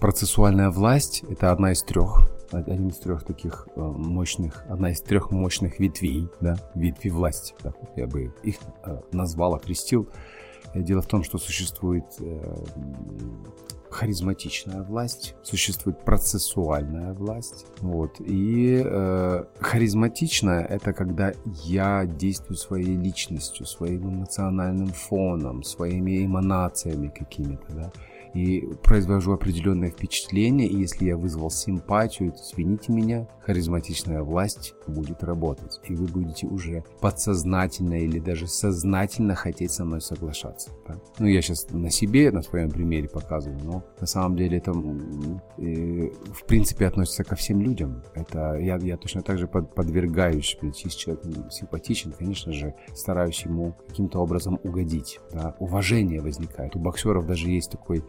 процессуальная 0.04 0.68
власть– 0.68 1.24
это 1.30 1.50
одна 1.50 1.72
из 1.72 1.82
трех 1.82 2.30
один 2.52 2.88
из 2.88 2.98
трех 2.98 3.24
таких 3.24 3.66
э, 3.74 3.80
мощных, 3.80 4.62
одна 4.68 4.90
из 4.90 5.00
трех 5.00 5.30
мощных 5.30 5.80
ветвей, 5.80 6.28
да, 6.42 6.56
ветви 6.74 7.08
власти, 7.08 7.54
так 7.62 7.74
вот 7.80 7.90
я 7.96 8.06
бы 8.06 8.34
их 8.42 8.56
э, 8.84 9.00
назвал, 9.12 9.54
окрестил. 9.54 10.06
Дело 10.74 11.00
в 11.00 11.06
том, 11.06 11.24
что 11.24 11.38
существует 11.38 12.04
э, 12.20 12.54
харизматичная 13.88 14.82
власть, 14.82 15.36
существует 15.42 16.04
процессуальная 16.04 17.14
власть. 17.14 17.64
Вот. 17.80 18.20
И 18.20 18.82
э, 18.84 19.44
харизматичная 19.58 20.66
это 20.66 20.92
когда 20.92 21.32
я 21.64 22.04
действую 22.04 22.58
своей 22.58 22.94
личностью, 22.94 23.64
своим 23.64 24.10
эмоциональным 24.10 24.88
фоном, 24.88 25.62
своими 25.62 26.26
эманациями 26.26 27.08
какими-то, 27.08 27.72
да 27.72 27.92
и 28.34 28.68
произвожу 28.82 29.32
определенное 29.32 29.90
впечатление, 29.90 30.68
и 30.68 30.76
если 30.76 31.06
я 31.06 31.16
вызвал 31.16 31.50
симпатию, 31.50 32.32
то 32.32 32.38
извините 32.38 32.92
меня, 32.92 33.28
харизматичная 33.40 34.22
власть 34.22 34.74
будет 34.86 35.22
работать, 35.22 35.80
и 35.84 35.94
вы 35.94 36.06
будете 36.06 36.46
уже 36.46 36.84
подсознательно 37.00 37.94
или 37.94 38.18
даже 38.18 38.46
сознательно 38.46 39.34
хотеть 39.34 39.70
со 39.70 39.84
мной 39.84 40.00
соглашаться. 40.00 40.70
Да? 40.88 40.96
Ну, 41.18 41.26
я 41.26 41.40
сейчас 41.42 41.70
на 41.70 41.90
себе, 41.90 42.30
на 42.30 42.42
своем 42.42 42.70
примере 42.70 43.08
показываю, 43.08 43.60
но 43.62 43.84
на 44.00 44.06
самом 44.06 44.36
деле 44.36 44.58
это 44.58 44.72
э, 44.72 46.10
в 46.32 46.44
принципе 46.46 46.86
относится 46.86 47.22
ко 47.22 47.36
всем 47.36 47.60
людям. 47.60 48.02
Это 48.14 48.56
я, 48.58 48.76
я 48.78 48.96
точно 48.96 49.22
так 49.22 49.38
же 49.38 49.46
под, 49.46 49.74
подвергаюсь, 49.74 50.56
если 50.62 50.88
человек 50.88 51.24
симпатичен, 51.52 52.12
конечно 52.12 52.52
же, 52.52 52.74
стараюсь 52.94 53.42
ему 53.44 53.74
каким-то 53.86 54.20
образом 54.20 54.58
угодить. 54.64 55.20
Да? 55.32 55.54
Уважение 55.60 56.20
возникает. 56.20 56.74
У 56.74 56.78
боксеров 56.78 57.26
даже 57.26 57.48
есть 57.48 57.70
такой 57.70 58.04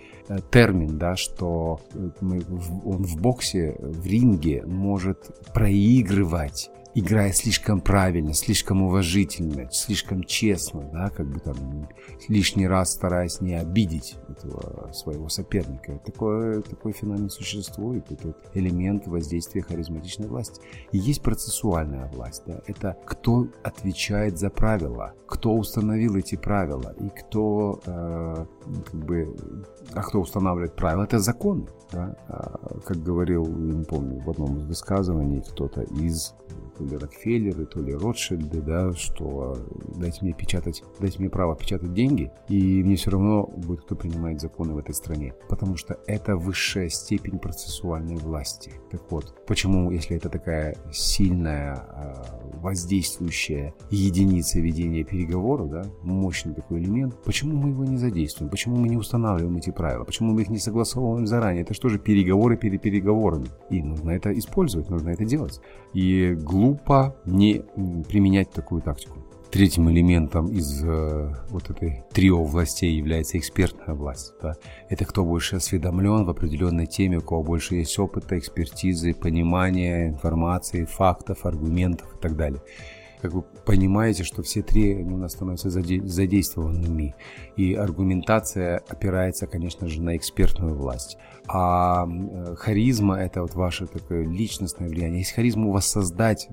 термин, 0.51 0.97
да, 0.97 1.15
что 1.15 1.79
э, 1.93 2.09
он 2.21 3.03
в 3.03 3.17
боксе, 3.21 3.75
в 3.79 4.05
ринге 4.05 4.63
может 4.65 5.31
проигрывать 5.53 6.69
играя 6.95 7.33
слишком 7.33 7.81
правильно, 7.81 8.33
слишком 8.33 8.81
уважительно, 8.81 9.69
слишком 9.71 10.23
честно, 10.23 10.89
да, 10.93 11.09
как 11.09 11.27
бы 11.27 11.41
там 11.41 11.89
лишний 12.29 12.67
раз 12.67 12.93
стараясь 12.93 13.41
не 13.41 13.53
обидеть 13.53 14.15
этого 14.29 14.91
своего 14.93 15.27
соперника. 15.27 15.99
Такой, 16.05 16.63
такой 16.63 16.93
феномен 16.93 17.29
существует, 17.29 18.09
это 18.11 18.27
вот 18.27 18.37
элемент 18.53 19.07
воздействия 19.07 19.61
харизматичной 19.61 20.27
власти. 20.27 20.61
И 20.93 20.97
есть 20.97 21.21
процессуальная 21.21 22.09
власть, 22.13 22.43
да, 22.47 22.61
это 22.65 22.97
кто 23.05 23.47
отвечает 23.61 24.39
за 24.39 24.49
правила, 24.49 25.13
кто 25.27 25.53
установил 25.53 26.15
эти 26.15 26.35
правила 26.35 26.95
и 26.97 27.09
кто, 27.09 27.81
э, 27.85 28.45
как 28.85 28.95
бы, 28.95 29.35
а 29.93 30.01
кто 30.01 30.21
устанавливает 30.21 30.75
правила, 30.75 31.03
это 31.03 31.19
законы. 31.19 31.67
Да? 31.91 32.15
А, 32.27 32.79
как 32.85 33.03
говорил, 33.03 33.45
не 33.45 33.83
помню, 33.83 34.21
в 34.21 34.29
одном 34.29 34.57
из 34.57 34.65
высказываний 34.65 35.41
кто-то 35.41 35.81
из 35.81 36.33
то 36.77 36.83
ли 36.83 36.97
Рокфеллеры, 36.97 37.65
то 37.65 37.81
ли 37.81 37.93
Ротшильды, 37.93 38.61
да, 38.61 38.93
что 38.93 39.57
дайте 39.97 40.19
мне 40.21 40.33
печатать, 40.33 40.83
дайте 40.99 41.19
мне 41.19 41.29
право 41.29 41.55
печатать 41.55 41.93
деньги, 41.93 42.31
и 42.49 42.83
мне 42.83 42.95
все 42.95 43.11
равно 43.11 43.45
будет 43.45 43.81
кто 43.81 43.95
принимает 43.95 44.41
законы 44.41 44.73
в 44.73 44.77
этой 44.77 44.93
стране. 44.93 45.33
Потому 45.49 45.77
что 45.77 45.97
это 46.07 46.35
высшая 46.35 46.89
степень 46.89 47.39
процессуальной 47.39 48.15
власти. 48.15 48.71
Так 48.91 49.01
вот, 49.09 49.35
почему, 49.45 49.91
если 49.91 50.17
это 50.17 50.29
такая 50.29 50.77
сильная, 50.91 51.73
а, 51.75 52.41
воздействующая 52.65 53.75
единица 53.91 54.59
ведения 54.59 55.03
переговоров, 55.03 55.69
да, 55.69 55.83
мощный 56.01 56.55
такой 56.55 56.79
элемент, 56.79 57.15
почему 57.23 57.55
мы 57.57 57.69
его 57.69 57.85
не 57.85 57.97
задействуем? 57.97 58.49
Почему 58.49 58.77
мы 58.77 58.89
не 58.89 58.97
устанавливаем 58.97 59.55
эти 59.57 59.69
правила? 59.69 60.03
Почему 60.03 60.33
мы 60.33 60.41
их 60.41 60.49
не 60.49 60.57
согласовываем 60.57 61.27
заранее? 61.27 61.61
Это 61.61 61.75
что 61.75 61.89
же 61.89 61.99
переговоры 61.99 62.57
перед 62.57 62.81
переговорами? 62.81 63.49
И 63.69 63.83
нужно 63.83 64.09
это 64.09 64.33
использовать, 64.37 64.89
нужно 64.89 65.09
это 65.09 65.25
делать. 65.25 65.61
И 65.93 66.35
глупо 66.41 67.15
не 67.25 67.61
применять 68.09 68.49
такую 68.49 68.81
тактику. 68.81 69.24
Третьим 69.51 69.89
элементом 69.89 70.47
из 70.47 70.83
э, 70.83 71.33
вот 71.49 71.69
этой 71.69 72.03
трио 72.11 72.43
властей 72.43 72.93
является 72.93 73.37
экспертная 73.37 73.95
власть. 73.95 74.33
Да? 74.41 74.55
Это 74.89 75.05
кто 75.05 75.23
больше 75.23 75.55
осведомлен 75.55 76.25
в 76.25 76.29
определенной 76.29 76.87
теме, 76.87 77.19
у 77.19 77.21
кого 77.21 77.43
больше 77.43 77.75
есть 77.75 77.97
опыта, 77.97 78.37
экспертизы, 78.37 79.13
понимания, 79.13 80.09
информации, 80.09 80.83
фактов, 80.83 81.45
аргументов 81.45 82.13
и 82.15 82.21
так 82.21 82.35
далее 82.35 82.61
как 83.25 83.33
вы 83.33 83.41
понимаете, 83.41 84.23
что 84.23 84.43
все 84.43 84.61
три 84.61 84.93
они 84.93 85.13
у 85.13 85.17
нас 85.17 85.33
становятся 85.33 85.69
задействованными. 85.69 87.15
И 87.55 87.73
аргументация 87.73 88.83
опирается, 88.87 89.47
конечно 89.47 89.87
же, 89.87 90.01
на 90.01 90.15
экспертную 90.15 90.75
власть. 90.75 91.17
А 91.47 92.07
э, 92.07 92.55
харизма– 92.55 93.15
это 93.19 93.41
вот 93.41 93.55
ваше 93.55 93.87
такое 93.87 94.25
личностное 94.25 94.89
влияние. 94.89 95.19
Если 95.19 95.33
харизму 95.33 95.71
воссоздать, 95.71 96.47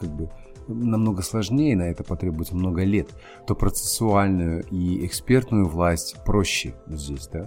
как 0.00 0.08
бы, 0.10 0.30
намного 0.68 1.22
сложнее, 1.22 1.76
на 1.76 1.84
это 1.84 2.04
потребуется 2.04 2.54
много 2.54 2.82
лет, 2.84 3.08
то 3.46 3.54
процессуальную 3.54 4.64
и 4.70 5.04
экспертную 5.06 5.68
власть 5.68 6.16
проще 6.24 6.74
здесь, 6.86 7.28
да, 7.28 7.46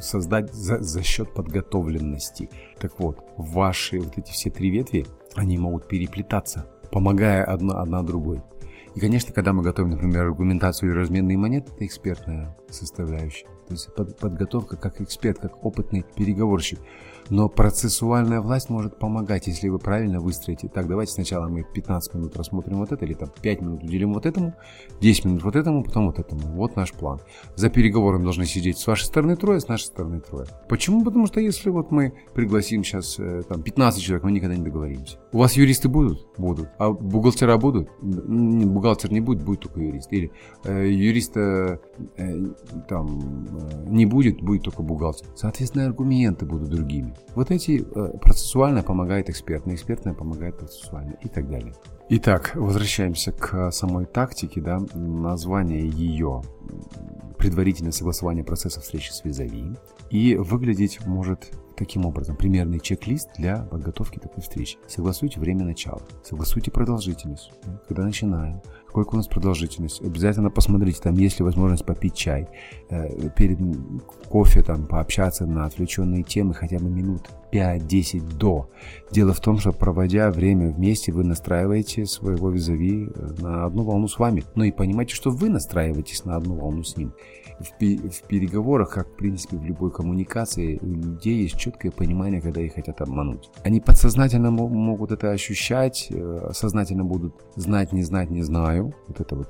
создать 0.00 0.52
за, 0.52 0.80
за 0.80 1.02
счет 1.02 1.32
подготовленности. 1.34 2.50
Так 2.78 2.98
вот, 2.98 3.24
ваши 3.36 4.00
вот 4.00 4.18
эти 4.18 4.30
все 4.30 4.50
три 4.50 4.70
ветви, 4.70 5.06
они 5.34 5.58
могут 5.58 5.88
переплетаться 5.88 6.66
помогая 6.94 7.44
одна, 7.44 7.80
одна 7.80 8.02
другой. 8.02 8.40
И, 8.94 9.00
конечно, 9.00 9.32
когда 9.32 9.52
мы 9.52 9.64
готовим, 9.64 9.90
например, 9.90 10.26
аргументацию 10.26 10.90
или 10.90 10.96
разменные 10.96 11.36
монеты, 11.36 11.72
это 11.74 11.84
экспертная 11.84 12.56
составляющая. 12.70 13.46
То 13.66 13.72
есть 13.72 13.92
под, 13.94 14.16
подготовка 14.16 14.76
как 14.76 15.00
эксперт, 15.00 15.40
как 15.40 15.64
опытный 15.64 16.04
переговорщик. 16.14 16.78
Но 17.30 17.48
процессуальная 17.48 18.40
власть 18.40 18.68
может 18.70 18.98
помогать, 18.98 19.46
если 19.46 19.68
вы 19.68 19.78
правильно 19.78 20.20
выстроите. 20.20 20.68
Так, 20.68 20.88
давайте 20.88 21.12
сначала 21.12 21.48
мы 21.48 21.64
15 21.64 22.14
минут 22.14 22.36
рассмотрим 22.36 22.78
вот 22.78 22.92
это, 22.92 23.04
или 23.04 23.14
там 23.14 23.30
5 23.40 23.60
минут 23.60 23.84
уделим 23.84 24.12
вот 24.14 24.26
этому, 24.26 24.54
10 25.00 25.24
минут 25.24 25.44
вот 25.44 25.56
этому, 25.56 25.84
потом 25.84 26.06
вот 26.06 26.18
этому. 26.18 26.42
Вот 26.54 26.76
наш 26.76 26.92
план. 26.92 27.20
За 27.56 27.70
переговором 27.70 28.22
должны 28.22 28.46
сидеть 28.46 28.78
с 28.78 28.86
вашей 28.86 29.04
стороны 29.04 29.36
трое, 29.36 29.60
с 29.60 29.68
нашей 29.68 29.84
стороны 29.84 30.20
трое. 30.20 30.46
Почему? 30.68 31.04
Потому 31.04 31.26
что 31.26 31.40
если 31.40 31.70
вот 31.70 31.90
мы 31.90 32.12
пригласим 32.34 32.84
сейчас 32.84 33.18
э, 33.18 33.42
там 33.48 33.62
15 33.62 34.02
человек, 34.02 34.24
мы 34.24 34.32
никогда 34.32 34.56
не 34.56 34.64
договоримся. 34.64 35.18
У 35.32 35.38
вас 35.38 35.54
юристы 35.54 35.88
будут? 35.88 36.26
Будут. 36.36 36.68
А 36.78 36.90
бухгалтера 36.90 37.56
будут? 37.56 37.88
Бухгалтер 38.00 39.12
не 39.12 39.20
будет, 39.20 39.42
будет 39.42 39.60
только 39.60 39.80
юрист. 39.80 40.12
Или 40.12 40.30
э, 40.64 40.88
юриста 40.88 41.80
э, 42.16 42.46
там 42.88 43.46
э, 43.48 43.88
не 43.88 44.06
будет, 44.06 44.40
будет 44.42 44.62
только 44.64 44.82
бухгалтер. 44.82 45.26
Соответственно, 45.34 45.86
аргументы 45.86 46.44
будут 46.46 46.68
другими. 46.68 47.13
Вот 47.34 47.50
эти 47.50 47.84
э, 47.84 48.18
процессуально 48.18 48.82
помогает 48.82 49.30
экспертно, 49.30 49.74
экспертное 49.74 50.14
помогает 50.14 50.58
процессуально 50.58 51.16
и 51.22 51.28
так 51.28 51.48
далее. 51.48 51.74
Итак, 52.10 52.52
возвращаемся 52.54 53.32
к 53.32 53.70
самой 53.72 54.06
тактике, 54.06 54.60
да, 54.60 54.80
название 54.94 55.88
ее 55.88 56.42
предварительное 57.38 57.92
согласование 57.92 58.44
процесса 58.44 58.80
встречи 58.80 59.10
с 59.10 59.24
визави 59.24 59.74
и 60.10 60.36
выглядеть 60.36 61.04
может 61.06 61.50
таким 61.76 62.06
образом 62.06 62.36
примерный 62.36 62.78
чек-лист 62.78 63.30
для 63.36 63.62
подготовки 63.64 64.18
такой 64.18 64.42
встречи. 64.42 64.78
Согласуйте 64.86 65.40
время 65.40 65.64
начала, 65.64 66.02
согласуйте 66.22 66.70
продолжительность, 66.70 67.52
когда 67.88 68.04
начинаем, 68.04 68.62
сколько 68.94 69.14
у 69.14 69.16
нас 69.16 69.26
продолжительность. 69.26 70.00
Обязательно 70.02 70.50
посмотрите, 70.50 71.00
там 71.02 71.16
есть 71.16 71.40
ли 71.40 71.44
возможность 71.44 71.84
попить 71.84 72.14
чай, 72.14 72.48
э, 72.90 73.28
перед 73.30 73.58
кофе 74.28 74.62
там 74.62 74.86
пообщаться 74.86 75.46
на 75.46 75.64
отвлеченные 75.66 76.22
темы 76.22 76.54
хотя 76.54 76.78
бы 76.78 76.88
минут 76.88 77.28
5-10 77.54 78.36
до. 78.36 78.68
Дело 79.10 79.32
в 79.32 79.40
том, 79.40 79.58
что 79.58 79.72
проводя 79.72 80.30
время 80.30 80.70
вместе, 80.70 81.12
вы 81.12 81.24
настраиваете 81.24 82.04
своего 82.06 82.50
визави 82.50 83.06
э, 83.06 83.42
на 83.42 83.64
одну 83.64 83.84
волну 83.84 84.08
с 84.08 84.18
вами. 84.18 84.42
Но 84.56 84.64
и 84.64 84.72
понимаете, 84.72 85.14
что 85.14 85.30
вы 85.30 85.48
настраиваетесь 85.48 86.24
на 86.24 86.36
одну 86.36 86.56
волну 86.56 86.82
с 86.82 86.96
ним 86.96 87.12
в, 87.58 88.10
в 88.10 88.22
переговорах, 88.22 88.90
как 88.90 89.08
в 89.08 89.16
принципе 89.16 89.56
в 89.56 89.64
любой 89.64 89.90
коммуникации, 89.90 90.78
у 90.80 90.86
людей 90.86 91.42
есть 91.42 91.56
четкое 91.56 91.92
понимание, 91.92 92.40
когда 92.40 92.60
их 92.60 92.74
хотят 92.74 93.00
обмануть. 93.00 93.50
Они 93.62 93.80
подсознательно 93.80 94.50
могут 94.50 95.12
это 95.12 95.30
ощущать, 95.30 96.08
э, 96.10 96.50
сознательно 96.52 97.04
будут 97.04 97.34
знать, 97.56 97.92
не 97.92 98.02
знать, 98.02 98.30
не 98.30 98.42
знаю, 98.42 98.94
вот 99.08 99.20
это 99.20 99.36
вот 99.36 99.48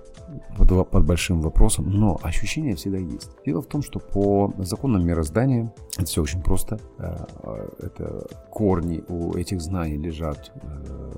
под, 0.59 0.91
под 0.91 1.07
большим 1.07 1.41
вопросом, 1.41 1.91
но 1.91 2.19
ощущение 2.23 2.75
всегда 2.77 2.99
есть. 2.99 3.31
Дело 3.45 3.63
в 3.63 3.67
том, 3.67 3.83
что 3.83 3.99
по 3.99 4.53
законам 4.59 5.07
мироздания 5.07 5.73
это 5.97 6.07
все 6.07 6.23
очень 6.23 6.43
просто. 6.43 6.79
Это 7.95 8.27
корни 8.51 9.05
у 9.09 9.35
этих 9.35 9.61
знаний 9.61 9.97
лежат 9.97 10.53
э, 10.57 11.13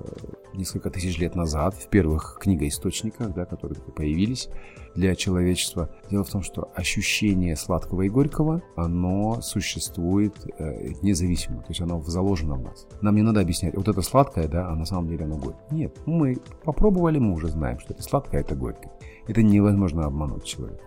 несколько 0.53 0.91
тысяч 0.91 1.19
лет 1.19 1.35
назад 1.35 1.75
в 1.75 1.89
первых 1.89 2.39
книгоисточниках, 2.41 3.33
да, 3.33 3.47
которые 3.47 3.81
появились 3.81 4.49
для 4.95 5.15
человечества. 5.15 5.89
Дело 6.11 6.25
в 6.25 6.31
том, 6.31 6.43
что 6.43 6.71
ощущение 6.75 7.57
сладкого 7.57 8.03
и 8.03 8.09
горького, 8.11 8.63
оно 8.77 9.41
существует 9.41 10.35
э, 10.59 10.93
независимо, 11.01 11.61
то 11.61 11.69
есть 11.69 11.81
оно 11.81 12.03
заложено 12.03 12.57
в 12.57 12.63
нас. 12.63 12.87
Нам 13.01 13.17
не 13.17 13.23
надо 13.23 13.41
объяснять, 13.41 13.75
вот 13.75 13.89
это 13.89 14.03
сладкое, 14.03 14.47
да, 14.47 14.69
а 14.69 14.75
на 14.75 14.85
самом 14.85 15.09
деле 15.09 15.25
оно 15.25 15.37
горькое. 15.37 15.67
Нет, 15.71 15.97
мы 16.05 16.37
попробовали, 16.65 17.19
мы 17.19 17.33
уже 17.33 17.49
знаем, 17.49 17.79
что 17.79 17.95
это 17.95 18.03
сладкое, 18.03 18.41
а 18.41 18.45
это 18.45 18.55
горькое. 18.55 18.93
Это 19.29 19.43
невозможно 19.43 20.05
обмануть 20.05 20.45
человека. 20.45 20.83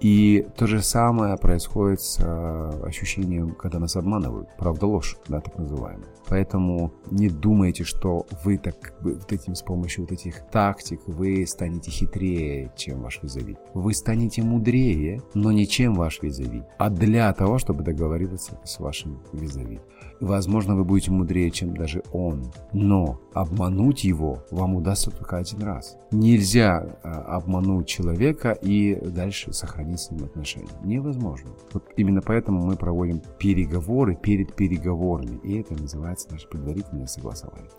И 0.00 0.46
то 0.56 0.66
же 0.66 0.82
самое 0.82 1.36
происходит 1.36 2.00
с 2.00 2.18
э, 2.20 2.82
ощущением, 2.86 3.54
когда 3.54 3.78
нас 3.78 3.96
обманывают. 3.96 4.48
Правда 4.56 4.86
ложь, 4.86 5.16
да, 5.28 5.40
так 5.40 5.58
называемая. 5.58 6.08
Поэтому 6.28 6.92
не 7.10 7.28
думайте, 7.28 7.84
что 7.84 8.26
вы 8.44 8.58
так 8.58 8.94
вот 9.00 9.32
этим 9.32 9.54
с 9.54 9.62
помощью 9.62 10.02
вот 10.02 10.12
этих 10.12 10.46
тактик 10.50 11.00
вы 11.06 11.46
станете 11.46 11.90
хитрее, 11.90 12.70
чем 12.76 13.02
ваш 13.02 13.22
визави. 13.22 13.56
Вы 13.74 13.94
станете 13.94 14.42
мудрее, 14.42 15.22
но 15.34 15.52
не 15.52 15.66
чем 15.66 15.94
ваш 15.94 16.22
визави, 16.22 16.64
а 16.78 16.90
для 16.90 17.32
того, 17.32 17.58
чтобы 17.58 17.82
договориться 17.82 18.58
с 18.64 18.78
вашим 18.78 19.20
визави. 19.32 19.80
Возможно, 20.20 20.74
вы 20.74 20.84
будете 20.84 21.10
мудрее, 21.10 21.50
чем 21.50 21.76
даже 21.76 22.02
он. 22.12 22.52
Но 22.72 23.20
обмануть 23.32 24.04
его 24.04 24.44
вам 24.50 24.76
удастся 24.76 25.10
только 25.10 25.36
один 25.36 25.62
раз. 25.62 25.96
Нельзя 26.10 26.98
а, 27.02 27.36
обмануть 27.36 27.86
человека 27.86 28.52
и 28.52 28.98
дальше 29.10 29.52
сохранить 29.52 30.00
с 30.00 30.10
ним 30.10 30.24
отношения. 30.24 30.68
Невозможно. 30.82 31.50
Вот 31.72 31.84
именно 31.96 32.20
поэтому 32.20 32.64
мы 32.64 32.76
проводим 32.76 33.20
переговоры 33.38 34.16
перед 34.16 34.54
переговорами. 34.54 35.38
И 35.44 35.58
это 35.58 35.74
называется 35.74 36.30
наше 36.30 36.48
предварительное 36.48 37.06
согласование. 37.06 37.70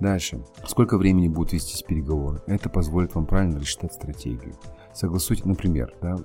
Дальше. 0.00 0.42
Сколько 0.66 0.98
времени 0.98 1.28
будут 1.28 1.52
вестись 1.52 1.82
переговоры? 1.82 2.42
Это 2.46 2.68
позволит 2.68 3.14
вам 3.14 3.26
правильно 3.26 3.60
рассчитать 3.60 3.92
стратегию. 3.92 4.54
Согласуйте, 4.94 5.42
например, 5.46 5.94
да, 6.02 6.16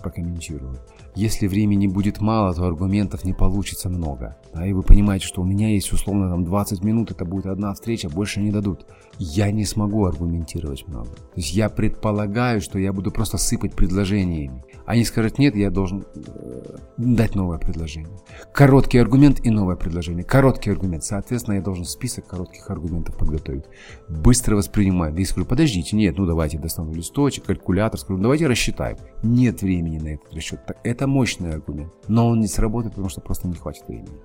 прокомментирую. 0.00 0.78
Если 1.14 1.46
времени 1.46 1.88
будет 1.88 2.20
мало, 2.20 2.54
то 2.54 2.64
аргументов 2.64 3.24
не 3.24 3.34
получится 3.34 3.88
много. 3.88 4.36
Да, 4.54 4.66
и 4.66 4.72
вы 4.72 4.82
понимаете, 4.82 5.26
что 5.26 5.42
у 5.42 5.44
меня 5.44 5.70
есть 5.70 5.92
условно 5.92 6.30
там 6.30 6.44
20 6.44 6.84
минут, 6.84 7.10
это 7.10 7.24
будет 7.24 7.46
одна 7.46 7.74
встреча, 7.74 8.08
больше 8.08 8.40
не 8.40 8.50
дадут. 8.50 8.86
Я 9.18 9.50
не 9.50 9.64
смогу 9.64 10.06
аргументировать 10.06 10.86
много. 10.88 11.10
То 11.10 11.36
есть 11.36 11.52
я 11.52 11.68
предполагаю, 11.68 12.60
что 12.60 12.78
я 12.78 12.92
буду 12.92 13.10
просто 13.10 13.38
сыпать 13.38 13.74
предложениями. 13.74 14.64
Они 14.86 15.04
скажут 15.04 15.38
нет, 15.38 15.54
я 15.54 15.70
должен 15.70 16.04
э, 16.14 16.76
дать 16.96 17.34
новое 17.34 17.58
предложение. 17.58 18.18
Короткий 18.52 18.98
аргумент 18.98 19.40
и 19.44 19.50
новое 19.50 19.76
предложение. 19.76 20.24
Короткий 20.24 20.70
аргумент. 20.70 21.04
Соответственно, 21.04 21.56
я 21.56 21.62
должен 21.62 21.84
список 21.84 22.26
коротких 22.26 22.68
аргументов 22.70 23.16
подготовить. 23.16 23.64
Быстро 24.08 24.56
воспринимать. 24.56 25.18
И 25.18 25.24
скажу, 25.24 25.46
подождите, 25.46 25.96
нет, 25.96 26.18
ну 26.18 26.26
давайте 26.26 26.58
достану 26.58 26.92
листочек, 26.92 27.44
калькулятор, 27.44 28.00
скажу, 28.00 28.11
ну 28.16 28.22
давайте 28.22 28.46
рассчитаем. 28.46 28.96
Нет 29.22 29.62
времени 29.62 29.98
на 29.98 30.08
этот 30.14 30.34
расчет. 30.34 30.60
Это 30.82 31.06
мощный 31.06 31.52
аргумент. 31.52 31.92
Но 32.08 32.28
он 32.28 32.40
не 32.40 32.46
сработает, 32.46 32.94
потому 32.94 33.08
что 33.08 33.20
просто 33.20 33.48
не 33.48 33.54
хватит 33.54 33.86
времени. 33.88 34.18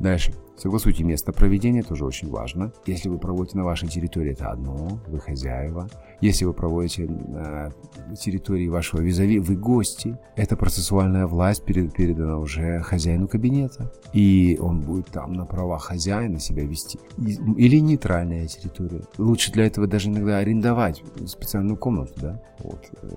Дальше. 0.00 0.32
Согласуйте 0.56 1.04
место 1.04 1.32
проведения, 1.32 1.82
тоже 1.82 2.04
очень 2.04 2.30
важно. 2.30 2.72
Если 2.86 3.08
вы 3.08 3.18
проводите 3.18 3.58
на 3.58 3.64
вашей 3.64 3.88
территории, 3.88 4.32
это 4.32 4.50
одно, 4.50 5.00
вы 5.06 5.20
хозяева. 5.20 5.88
Если 6.22 6.46
вы 6.46 6.54
проводите 6.54 7.06
на 7.06 7.70
территории 8.18 8.68
вашего 8.68 9.02
визави, 9.02 9.38
вы 9.38 9.56
гости. 9.56 10.18
Это 10.34 10.56
процессуальная 10.56 11.26
власть 11.26 11.62
передана 11.64 12.38
уже 12.38 12.80
хозяину 12.80 13.28
кабинета. 13.28 13.92
И 14.14 14.58
он 14.60 14.80
будет 14.80 15.08
там 15.08 15.34
на 15.34 15.44
правах 15.44 15.82
хозяина 15.84 16.40
себя 16.40 16.64
вести. 16.64 16.98
Или 17.18 17.78
нейтральная 17.80 18.46
территория. 18.46 19.02
Лучше 19.18 19.52
для 19.52 19.66
этого 19.66 19.86
даже 19.86 20.08
иногда 20.08 20.38
арендовать 20.38 21.02
специальную 21.26 21.76
комнату, 21.76 22.14
да? 22.16 22.42
Вот. 22.60 22.80
Э, 23.02 23.08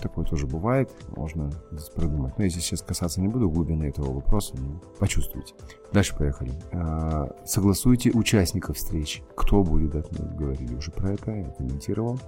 такое 0.00 0.24
тоже 0.24 0.46
бывает, 0.46 0.90
можно 1.14 1.50
здесь 1.70 1.90
продумать. 1.90 2.36
Но 2.38 2.44
я 2.44 2.50
здесь 2.50 2.64
сейчас 2.64 2.82
касаться 2.82 3.20
не 3.20 3.28
буду 3.28 3.50
глубины 3.50 3.84
этого 3.84 4.12
вопроса, 4.14 4.54
но 4.56 4.80
почувствуйте. 4.98 5.54
Дальше 5.92 6.16
поехали. 6.22 6.52
А, 6.72 7.28
согласуйте 7.44 8.10
участников 8.12 8.76
встреч. 8.76 9.22
Кто 9.34 9.62
будет, 9.62 9.94
мы 10.18 10.36
говорили 10.36 10.74
уже 10.74 10.90
про 10.92 11.12
это, 11.12 11.32
я 11.32 11.50
комментировал. 11.50 12.20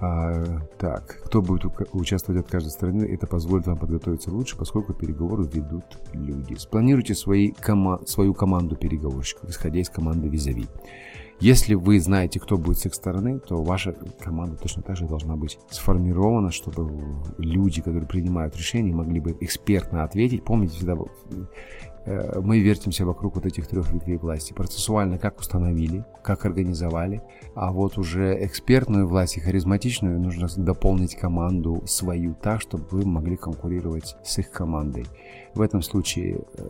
А, 0.00 0.60
так, 0.78 1.20
кто 1.24 1.40
будет 1.40 1.72
участвовать 1.92 2.44
от 2.44 2.50
каждой 2.50 2.70
стороны, 2.70 3.04
это 3.04 3.26
позволит 3.26 3.66
вам 3.66 3.78
подготовиться 3.78 4.30
лучше, 4.30 4.56
поскольку 4.56 4.94
переговоры 4.94 5.44
ведут 5.44 5.84
люди. 6.12 6.54
Спланируйте 6.54 7.14
свои 7.14 7.52
кома 7.52 8.00
свою 8.04 8.34
команду 8.34 8.76
переговорщиков, 8.76 9.48
исходя 9.48 9.80
из 9.80 9.88
команды 9.88 10.28
визави. 10.28 10.66
Если 11.38 11.74
вы 11.74 12.00
знаете, 12.00 12.40
кто 12.40 12.56
будет 12.56 12.78
с 12.78 12.86
их 12.86 12.94
стороны, 12.94 13.38
то 13.38 13.62
ваша 13.62 13.94
команда 14.20 14.56
точно 14.56 14.82
так 14.82 14.96
же 14.96 15.06
должна 15.06 15.36
быть 15.36 15.58
сформирована, 15.70 16.50
чтобы 16.50 16.90
люди, 17.36 17.82
которые 17.82 18.08
принимают 18.08 18.56
решения, 18.56 18.92
могли 18.92 19.20
бы 19.20 19.36
экспертно 19.40 20.02
ответить. 20.02 20.44
Помните, 20.44 20.76
всегда 20.76 20.96
мы 22.06 22.60
вертимся 22.60 23.04
вокруг 23.04 23.36
вот 23.36 23.46
этих 23.46 23.66
трех 23.66 23.92
ветвей 23.92 24.16
власти. 24.16 24.52
Процессуально 24.52 25.18
как 25.18 25.40
установили, 25.40 26.04
как 26.22 26.46
организовали, 26.46 27.22
а 27.54 27.72
вот 27.72 27.98
уже 27.98 28.36
экспертную 28.44 29.08
власть 29.08 29.36
и 29.36 29.40
харизматичную 29.40 30.20
нужно 30.20 30.48
дополнить 30.56 31.16
команду 31.16 31.82
свою 31.86 32.34
так, 32.34 32.60
чтобы 32.60 32.84
вы 32.90 33.06
могли 33.06 33.36
конкурировать 33.36 34.16
с 34.24 34.38
их 34.38 34.50
командой. 34.50 35.06
В 35.54 35.62
этом 35.62 35.80
случае 35.80 36.44
э, 36.58 36.68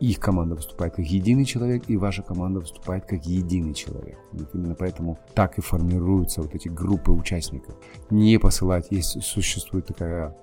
их 0.00 0.20
команда 0.20 0.54
выступает 0.54 0.94
как 0.94 1.04
единый 1.06 1.46
человек, 1.46 1.84
и 1.88 1.96
ваша 1.96 2.22
команда 2.22 2.60
выступает 2.60 3.06
как 3.06 3.24
единый 3.24 3.72
человек. 3.72 4.18
Вот 4.32 4.54
именно 4.54 4.74
поэтому 4.74 5.18
так 5.34 5.56
и 5.58 5.62
формируются 5.62 6.42
вот 6.42 6.54
эти 6.54 6.68
группы 6.68 7.10
участников. 7.10 7.74
Не 8.10 8.38
посылать, 8.38 8.88
есть 8.90 9.22
существует 9.22 9.86
такая 9.86 10.36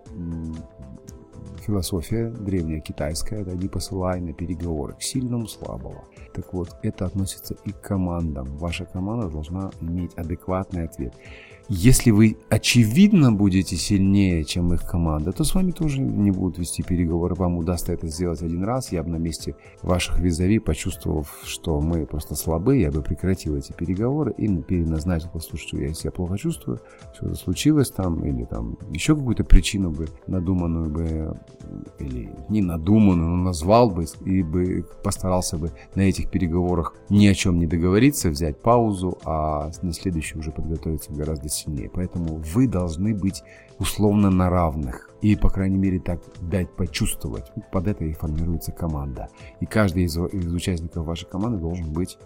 философия 1.65 2.30
древняя 2.30 2.80
китайская, 2.80 3.43
да, 3.43 3.54
не 3.54 3.67
посылай 3.67 4.21
на 4.21 4.34
переговоры 4.34 4.93
к 4.93 5.01
сильному 5.01 5.47
слабого. 5.47 6.06
Так 6.34 6.54
вот, 6.54 6.75
это 6.84 7.06
относится 7.06 7.56
и 7.65 7.71
к 7.71 7.82
командам. 7.82 8.45
Ваша 8.58 8.86
команда 8.86 9.30
должна 9.30 9.71
иметь 9.82 10.13
адекватный 10.15 10.86
ответ. 10.86 11.13
Если 11.67 12.12
вы 12.12 12.38
очевидно 12.49 13.32
будете 13.32 13.75
сильнее, 13.75 14.43
чем 14.43 14.71
их 14.73 14.86
команда, 14.86 15.32
то 15.32 15.43
с 15.43 15.56
вами 15.56 15.71
тоже 15.71 15.99
не 15.99 16.30
будут 16.30 16.60
вести 16.60 16.84
переговоры. 16.84 17.34
Вам 17.34 17.58
удастся 17.58 17.91
это 17.91 18.08
сделать 18.08 18.43
один 18.43 18.63
раз. 18.63 18.91
Я 18.91 19.01
бы 19.01 19.10
на 19.10 19.15
месте 19.15 19.56
ваших 19.82 20.19
визави, 20.19 20.60
почувствовав, 20.60 21.39
что 21.43 21.82
мы 21.82 22.06
просто 22.06 22.36
слабы, 22.36 22.78
я 22.78 22.91
бы 22.91 23.01
прекратил 23.01 23.56
эти 23.56 23.71
переговоры 23.71 24.32
и 24.38 24.47
переназначил, 24.62 25.30
послушайте, 25.34 25.88
я 25.88 25.93
себя 25.95 26.12
плохо 26.12 26.38
чувствую, 26.38 26.82
что-то 27.15 27.34
случилось 27.34 27.89
там, 27.89 28.23
или 28.23 28.45
там 28.45 28.78
еще 28.91 29.15
какую-то 29.15 29.43
причину 29.43 29.89
бы 29.89 30.08
надуманную 30.28 30.91
бы, 30.91 31.39
или 31.97 32.30
не 32.47 32.62
надуманную, 32.62 33.30
но 33.30 33.43
назвал 33.43 33.89
бы 33.89 34.06
и 34.23 34.43
бы 34.43 34.86
постарался 35.04 35.58
бы 35.58 35.71
на 35.95 36.01
этих 36.01 36.30
переговорах 36.30 36.93
ни 37.10 37.25
о 37.25 37.34
чем 37.34 37.58
не 37.58 37.65
договориться, 37.65 38.30
взять 38.30 38.62
паузу, 38.62 39.17
а 39.25 39.71
на 39.82 39.93
следующий 39.93 40.38
уже 40.38 40.51
подготовиться 40.51 41.12
гораздо 41.12 41.49
сильнее. 41.56 41.89
Поэтому 41.94 42.38
вы 42.38 42.68
должны 42.68 43.13
быть 43.13 43.44
условно 43.80 44.30
на 44.30 44.50
равных. 44.50 45.10
И, 45.22 45.36
по 45.36 45.50
крайней 45.50 45.78
мере, 45.78 46.00
так 46.00 46.22
дать 46.41 46.70
почувствовать. 46.76 47.52
Под 47.72 47.88
это 47.88 48.06
и 48.06 48.13
формируется 48.13 48.72
команда. 48.72 49.30
И 49.60 49.65
каждый 49.65 50.04
из, 50.04 50.18
из 50.18 50.54
участников 50.54 51.06
вашей 51.06 51.28
команды 51.28 51.60
должен 51.60 51.91
быть 51.91 52.18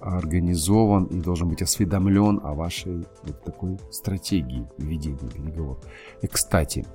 организован 0.00 1.04
и 1.04 1.20
должен 1.20 1.48
быть 1.48 1.62
осведомлен 1.62 2.40
о 2.42 2.54
вашей 2.54 3.04
вот 3.22 3.44
такой 3.44 3.78
стратегии 3.90 4.66
ведения 4.78 5.28
переговоров. 5.28 5.84
И, 6.22 6.26
кстати, 6.26 6.86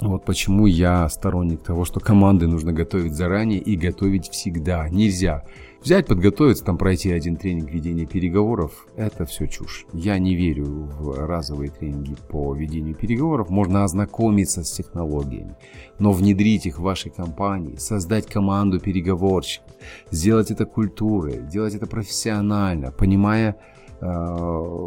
вот 0.00 0.24
почему 0.24 0.66
я 0.66 1.08
сторонник 1.08 1.62
того, 1.62 1.84
что 1.84 2.00
команды 2.00 2.46
нужно 2.46 2.72
готовить 2.72 3.14
заранее 3.14 3.60
и 3.60 3.76
готовить 3.76 4.30
всегда. 4.30 4.88
Нельзя 4.88 5.44
взять, 5.82 6.06
подготовиться, 6.06 6.64
там 6.64 6.78
пройти 6.78 7.12
один 7.12 7.36
тренинг 7.36 7.70
ведения 7.70 8.06
переговоров. 8.06 8.86
Это 8.96 9.26
все 9.26 9.46
чушь. 9.46 9.86
Я 9.92 10.18
не 10.18 10.34
верю 10.34 10.64
в 10.64 11.26
разовые 11.26 11.70
тренинги 11.70 12.16
по 12.28 12.54
ведению 12.54 12.94
переговоров. 12.94 13.50
Можно 13.50 13.84
ознакомиться 13.84 14.64
с 14.64 14.72
технологиями, 14.72 15.56
но 15.98 16.12
внедрить 16.12 16.66
их 16.66 16.78
в 16.78 16.82
вашей 16.82 17.10
компании, 17.10 17.76
создать 17.76 18.26
команду 18.26 18.80
переговорщиков, 18.80 19.70
сделать 20.10 20.50
это 20.50 20.66
культурой, 20.66 21.42
делать 21.42 21.74
это 21.74 21.86
профессионально, 21.86 22.92
понимая 22.92 23.56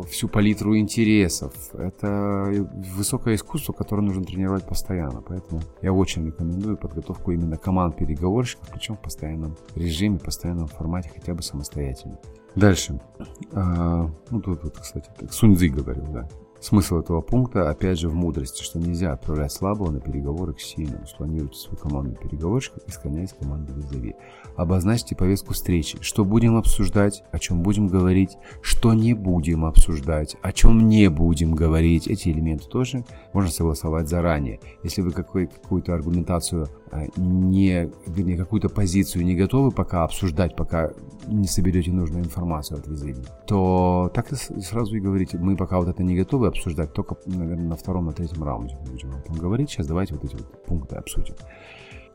всю 0.10 0.28
палитру 0.28 0.78
интересов. 0.78 1.54
Это 1.74 2.68
высокое 2.96 3.36
искусство, 3.36 3.72
которое 3.72 4.02
нужно 4.02 4.24
тренировать 4.24 4.66
постоянно. 4.68 5.22
Поэтому 5.22 5.62
я 5.82 5.94
очень 5.94 6.26
рекомендую 6.26 6.78
подготовку 6.78 7.32
именно 7.32 7.58
команд 7.58 7.96
переговорщиков, 7.96 8.68
причем 8.72 8.96
в 8.96 9.00
постоянном 9.00 9.56
режиме, 9.76 10.20
постоянном 10.20 10.68
формате, 10.68 11.12
хотя 11.14 11.34
бы 11.34 11.42
самостоятельно. 11.42 12.20
Дальше. 12.56 13.00
А, 13.54 14.10
ну, 14.30 14.42
тут, 14.42 14.64
вот, 14.64 14.78
кстати, 14.78 15.10
Суньцзы 15.30 15.70
говорил, 15.70 16.06
да. 16.12 16.28
Смысл 16.60 16.98
этого 16.98 17.22
пункта, 17.22 17.70
опять 17.70 18.00
же, 18.00 18.10
в 18.10 18.16
мудрости, 18.16 18.64
что 18.64 18.80
нельзя 18.80 19.14
отправлять 19.14 19.52
слабого 19.52 19.92
на 19.92 20.00
переговоры 20.00 20.54
к 20.54 20.60
сильному. 20.60 21.06
Спланируйте 21.06 21.58
свою 21.58 21.78
команду 21.78 22.16
переговорщиков, 22.16 22.82
исходя 22.88 23.24
из 23.24 23.34
команды 23.34 23.74
визави. 23.74 24.16
Обозначьте 24.56 25.16
повестку 25.16 25.54
встречи, 25.54 25.98
что 26.02 26.26
будем 26.26 26.56
обсуждать, 26.56 27.24
о 27.32 27.40
чем 27.40 27.62
будем 27.62 27.88
говорить, 27.88 28.38
что 28.62 28.94
не 28.94 29.14
будем 29.14 29.66
обсуждать, 29.66 30.38
о 30.42 30.52
чем 30.54 30.88
не 30.88 31.10
будем 31.10 31.54
говорить. 31.54 32.08
Эти 32.08 32.30
элементы 32.30 32.68
тоже 32.68 33.04
можно 33.34 33.52
согласовать 33.52 34.08
заранее. 34.08 34.60
Если 34.84 35.02
вы 35.02 35.12
какую-то 35.12 35.94
аргументацию 35.94 36.68
а, 36.92 37.06
не, 37.18 37.92
вернее, 38.08 38.38
какую-то 38.38 38.70
позицию 38.70 39.26
не 39.26 39.36
готовы 39.36 39.72
пока 39.72 40.04
обсуждать, 40.04 40.56
пока 40.56 40.92
не 41.28 41.48
соберете 41.48 41.92
нужную 41.92 42.24
информацию 42.24 42.80
от 42.80 42.88
визави, 42.88 43.16
то 43.48 44.10
так 44.14 44.32
и 44.32 44.36
сразу 44.36 44.96
и 44.96 45.00
говорите, 45.00 45.38
мы 45.38 45.58
пока 45.58 45.80
вот 45.80 45.90
это 45.90 46.04
не 46.04 46.16
готовы 46.16 46.48
обсуждать, 46.56 46.94
только, 46.94 47.18
наверное, 47.26 47.68
на 47.68 47.76
втором, 47.76 48.06
на 48.06 48.14
третьем 48.14 48.44
раунде 48.44 48.78
будем 48.86 49.12
об 49.12 49.20
этом 49.20 49.36
говорить. 49.36 49.70
Сейчас 49.70 49.88
давайте 49.88 50.14
вот 50.16 50.24
эти 50.24 50.36
вот 50.36 50.66
пункты 50.66 50.96
обсудим. 50.96 51.36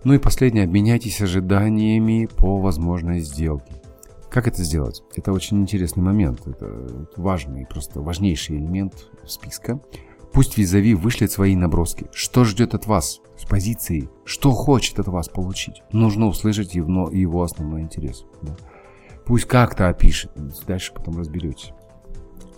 Ну 0.04 0.14
и 0.14 0.18
последнее, 0.18 0.64
обменяйтесь 0.64 1.20
ожиданиями 1.20 2.26
по 2.26 2.58
возможной 2.58 3.20
сделке. 3.20 3.74
Как 4.30 4.46
это 4.46 4.62
сделать? 4.62 5.02
Это 5.16 5.32
очень 5.32 5.60
интересный 5.60 6.02
момент, 6.02 6.46
это 6.46 7.08
важный, 7.16 7.66
просто 7.66 8.00
важнейший 8.00 8.56
элемент 8.56 9.08
списка. 9.26 9.80
Пусть 10.32 10.56
визави 10.56 10.94
вышлет 10.94 11.32
свои 11.32 11.56
наброски. 11.56 12.06
Что 12.12 12.44
ждет 12.44 12.74
от 12.74 12.86
вас 12.86 13.20
с 13.36 13.44
позиции? 13.44 14.08
Что 14.24 14.52
хочет 14.52 15.00
от 15.00 15.08
вас 15.08 15.28
получить? 15.28 15.82
Нужно 15.92 16.26
услышать 16.26 16.76
его, 16.76 17.10
его 17.10 17.42
основной 17.42 17.82
интерес. 17.82 18.24
Да? 18.40 18.56
Пусть 19.26 19.46
как-то 19.46 19.88
опишет, 19.88 20.30
дальше 20.66 20.92
потом 20.94 21.18
разберетесь. 21.18 21.72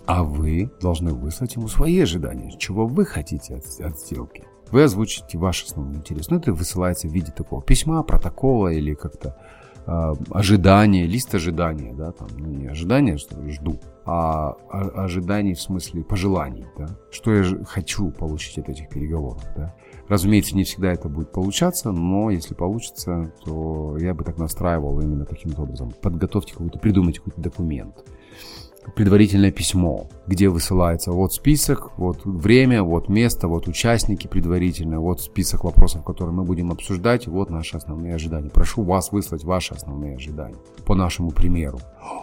А 0.05 0.23
вы 0.23 0.69
должны 0.81 1.13
выслать 1.13 1.55
ему 1.55 1.67
свои 1.67 1.99
ожидания, 2.01 2.57
чего 2.57 2.85
вы 2.85 3.05
хотите 3.05 3.55
от, 3.55 3.65
от 3.79 3.99
сделки. 3.99 4.43
Вы 4.71 4.83
озвучите 4.83 5.37
ваш 5.37 5.63
основной 5.63 5.97
интерес. 5.97 6.29
Ну, 6.29 6.37
это 6.37 6.51
высылается 6.51 7.07
в 7.07 7.11
виде 7.11 7.31
такого 7.31 7.61
письма, 7.61 8.03
протокола 8.03 8.69
или 8.69 8.95
как-то 8.95 9.37
э, 9.85 10.13
ожидания, 10.31 11.05
лист 11.05 11.33
ожидания, 11.35 11.93
да, 11.93 12.11
там, 12.11 12.27
ну, 12.37 12.47
не 12.47 12.67
ожидания, 12.67 13.17
что 13.17 13.35
жду, 13.49 13.79
а, 14.05 14.57
ожиданий 14.69 15.53
в 15.53 15.61
смысле 15.61 16.03
пожеланий, 16.03 16.65
да, 16.77 16.87
что 17.11 17.31
я 17.31 17.63
хочу 17.63 18.09
получить 18.09 18.57
от 18.57 18.67
этих 18.67 18.89
переговоров, 18.89 19.43
да. 19.55 19.73
Разумеется, 20.09 20.55
не 20.55 20.65
всегда 20.65 20.91
это 20.91 21.07
будет 21.07 21.31
получаться, 21.31 21.91
но 21.91 22.29
если 22.29 22.55
получится, 22.55 23.31
то 23.45 23.95
я 23.99 24.13
бы 24.13 24.25
так 24.25 24.37
настраивал 24.37 24.99
именно 24.99 25.25
таким 25.25 25.53
образом. 25.57 25.93
Подготовьте 26.01 26.53
какой-то, 26.53 26.79
придумайте 26.79 27.19
какой-то 27.19 27.39
документ 27.39 28.03
предварительное 28.95 29.51
письмо, 29.51 30.09
где 30.27 30.49
высылается 30.49 31.11
вот 31.11 31.33
список, 31.33 31.97
вот 31.97 32.25
время, 32.25 32.83
вот 32.83 33.09
место, 33.09 33.47
вот 33.47 33.67
участники 33.67 34.27
предварительно, 34.27 34.99
вот 34.99 35.21
список 35.21 35.63
вопросов, 35.63 36.03
которые 36.03 36.33
мы 36.33 36.43
будем 36.43 36.71
обсуждать, 36.71 37.27
вот 37.27 37.49
наши 37.49 37.77
основные 37.77 38.15
ожидания. 38.15 38.49
Прошу 38.49 38.83
вас 38.83 39.11
выслать 39.11 39.43
ваши 39.43 39.73
основные 39.73 40.15
ожидания 40.15 40.57
по 40.85 40.95
нашему 40.95 41.31
примеру. 41.31 41.79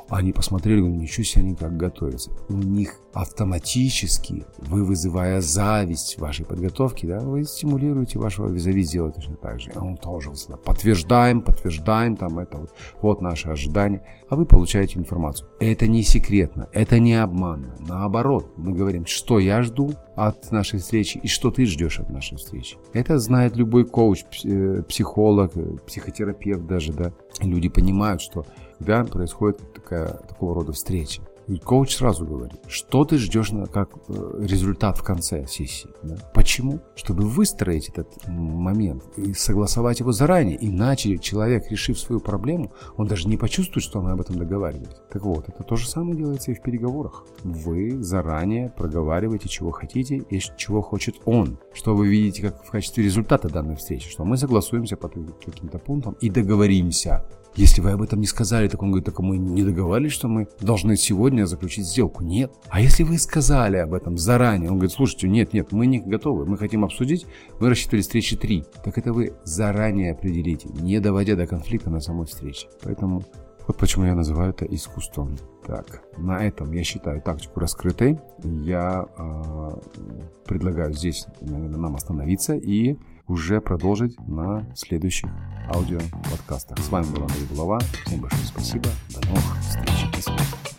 Они 0.08 0.32
посмотрели, 0.32 0.80
ничего 0.80 1.24
себе 1.24 1.44
они 1.44 1.54
как 1.54 1.76
готовятся. 1.76 2.30
У 2.48 2.54
них 2.54 2.96
автоматически, 3.12 4.44
вы 4.58 4.84
вызывая 4.84 5.40
зависть 5.40 6.18
вашей 6.18 6.44
подготовки, 6.44 7.06
да, 7.06 7.20
вы 7.20 7.44
стимулируете 7.44 8.18
вашего 8.18 8.48
визави 8.48 8.82
сделать 8.82 9.14
точно 9.16 9.36
так 9.36 9.60
же. 9.60 9.72
Он 9.76 9.96
тоже 9.96 10.30
высылает. 10.30 10.62
Подтверждаем, 10.64 11.42
подтверждаем, 11.42 12.16
там 12.16 12.38
это 12.38 12.58
вот, 12.58 12.70
вот 13.00 13.22
наши 13.22 13.48
ожидания, 13.48 14.02
а 14.28 14.36
вы 14.36 14.46
получаете 14.46 14.98
информацию. 14.98 15.48
Это 15.60 15.86
не 15.86 16.02
секретно, 16.02 16.68
это 16.72 16.98
не 16.98 17.14
обманно. 17.14 17.74
Наоборот, 17.90 18.52
мы 18.56 18.72
говорим, 18.72 19.04
что 19.04 19.40
я 19.40 19.62
жду 19.62 19.94
от 20.14 20.52
нашей 20.52 20.78
встречи 20.78 21.18
и 21.18 21.26
что 21.26 21.50
ты 21.50 21.66
ждешь 21.66 21.98
от 21.98 22.08
нашей 22.08 22.36
встречи. 22.38 22.76
Это 22.92 23.18
знает 23.18 23.56
любой 23.56 23.84
коуч, 23.84 24.24
э, 24.44 24.82
психолог, 24.88 25.56
э, 25.56 25.76
психотерапевт 25.88 26.66
даже, 26.66 26.92
да. 26.92 27.12
Люди 27.40 27.68
понимают, 27.68 28.22
что 28.22 28.46
когда 28.78 29.02
происходит 29.02 29.74
такая, 29.74 30.06
такого 30.28 30.54
рода 30.54 30.72
встреча, 30.72 31.20
и 31.50 31.58
коуч 31.58 31.96
сразу 31.96 32.24
говорит, 32.24 32.60
что 32.68 33.04
ты 33.04 33.18
ждешь 33.18 33.50
на, 33.50 33.66
как 33.66 33.90
э, 34.08 34.38
результат 34.40 34.98
в 34.98 35.02
конце 35.02 35.46
сессии. 35.48 35.90
Да? 36.04 36.14
Почему? 36.32 36.80
Чтобы 36.94 37.24
выстроить 37.24 37.88
этот 37.88 38.06
момент 38.28 39.02
и 39.16 39.34
согласовать 39.34 39.98
его 39.98 40.12
заранее. 40.12 40.56
Иначе 40.60 41.18
человек, 41.18 41.68
решив 41.68 41.98
свою 41.98 42.20
проблему, 42.20 42.72
он 42.96 43.08
даже 43.08 43.26
не 43.26 43.36
почувствует, 43.36 43.82
что 43.82 44.00
мы 44.00 44.12
об 44.12 44.20
этом 44.20 44.38
договаривались. 44.38 44.94
Так 45.10 45.24
вот, 45.24 45.48
это 45.48 45.64
то 45.64 45.74
же 45.74 45.88
самое 45.88 46.16
делается 46.16 46.52
и 46.52 46.54
в 46.54 46.62
переговорах. 46.62 47.24
Вы 47.42 48.00
заранее 48.00 48.70
проговариваете, 48.70 49.48
чего 49.48 49.72
хотите 49.72 50.18
и 50.18 50.38
чего 50.56 50.82
хочет 50.82 51.16
он. 51.24 51.58
Что 51.72 51.96
вы 51.96 52.06
видите 52.06 52.42
как 52.42 52.64
в 52.64 52.70
качестве 52.70 53.02
результата 53.02 53.48
данной 53.48 53.74
встречи. 53.74 54.08
Что 54.08 54.24
мы 54.24 54.36
согласуемся 54.36 54.96
по 54.96 55.08
каким-то 55.08 55.80
пунктам 55.80 56.16
и 56.20 56.30
договоримся. 56.30 57.24
Если 57.56 57.80
вы 57.80 57.90
об 57.90 58.02
этом 58.02 58.20
не 58.20 58.26
сказали, 58.26 58.68
так 58.68 58.82
он 58.82 58.90
говорит, 58.90 59.06
так 59.06 59.18
мы 59.18 59.36
не 59.38 59.62
договаривались, 59.62 60.12
что 60.12 60.28
мы 60.28 60.48
должны 60.60 60.96
сегодня 60.96 61.46
заключить 61.46 61.86
сделку. 61.86 62.22
Нет. 62.22 62.52
А 62.68 62.80
если 62.80 63.02
вы 63.02 63.18
сказали 63.18 63.76
об 63.76 63.92
этом 63.92 64.16
заранее, 64.16 64.70
он 64.70 64.76
говорит, 64.76 64.92
слушайте, 64.92 65.28
нет, 65.28 65.52
нет, 65.52 65.72
мы 65.72 65.86
не 65.86 65.98
готовы, 65.98 66.46
мы 66.46 66.56
хотим 66.58 66.84
обсудить, 66.84 67.26
мы 67.58 67.68
рассчитывали 67.68 68.02
встречи 68.02 68.36
три. 68.36 68.64
Так 68.84 68.98
это 68.98 69.12
вы 69.12 69.34
заранее 69.44 70.12
определите, 70.12 70.68
не 70.68 71.00
доводя 71.00 71.36
до 71.36 71.46
конфликта 71.46 71.90
на 71.90 72.00
самой 72.00 72.26
встрече. 72.26 72.68
Поэтому 72.82 73.24
вот 73.66 73.76
почему 73.76 74.04
я 74.04 74.14
называю 74.14 74.50
это 74.50 74.64
искусством. 74.64 75.36
Так, 75.64 76.02
на 76.18 76.44
этом 76.44 76.72
я 76.72 76.82
считаю 76.82 77.20
тактику 77.20 77.60
раскрытой. 77.60 78.18
Я 78.42 79.06
э, 79.16 79.70
предлагаю 80.44 80.92
здесь, 80.92 81.26
наверное, 81.40 81.78
нам 81.78 81.94
остановиться 81.94 82.54
и 82.56 82.96
уже 83.30 83.60
продолжить 83.60 84.18
на 84.26 84.66
следующих 84.74 85.30
аудиоподкастах. 85.72 86.78
С 86.78 86.88
вами 86.88 87.06
был 87.06 87.22
Андрей 87.22 87.46
Булава. 87.50 87.78
Всем 88.04 88.20
большое 88.20 88.44
спасибо. 88.44 88.88
До 89.14 89.26
новых 89.28 89.60
встреч. 89.60 90.10
До 90.12 90.20
свидания. 90.20 90.69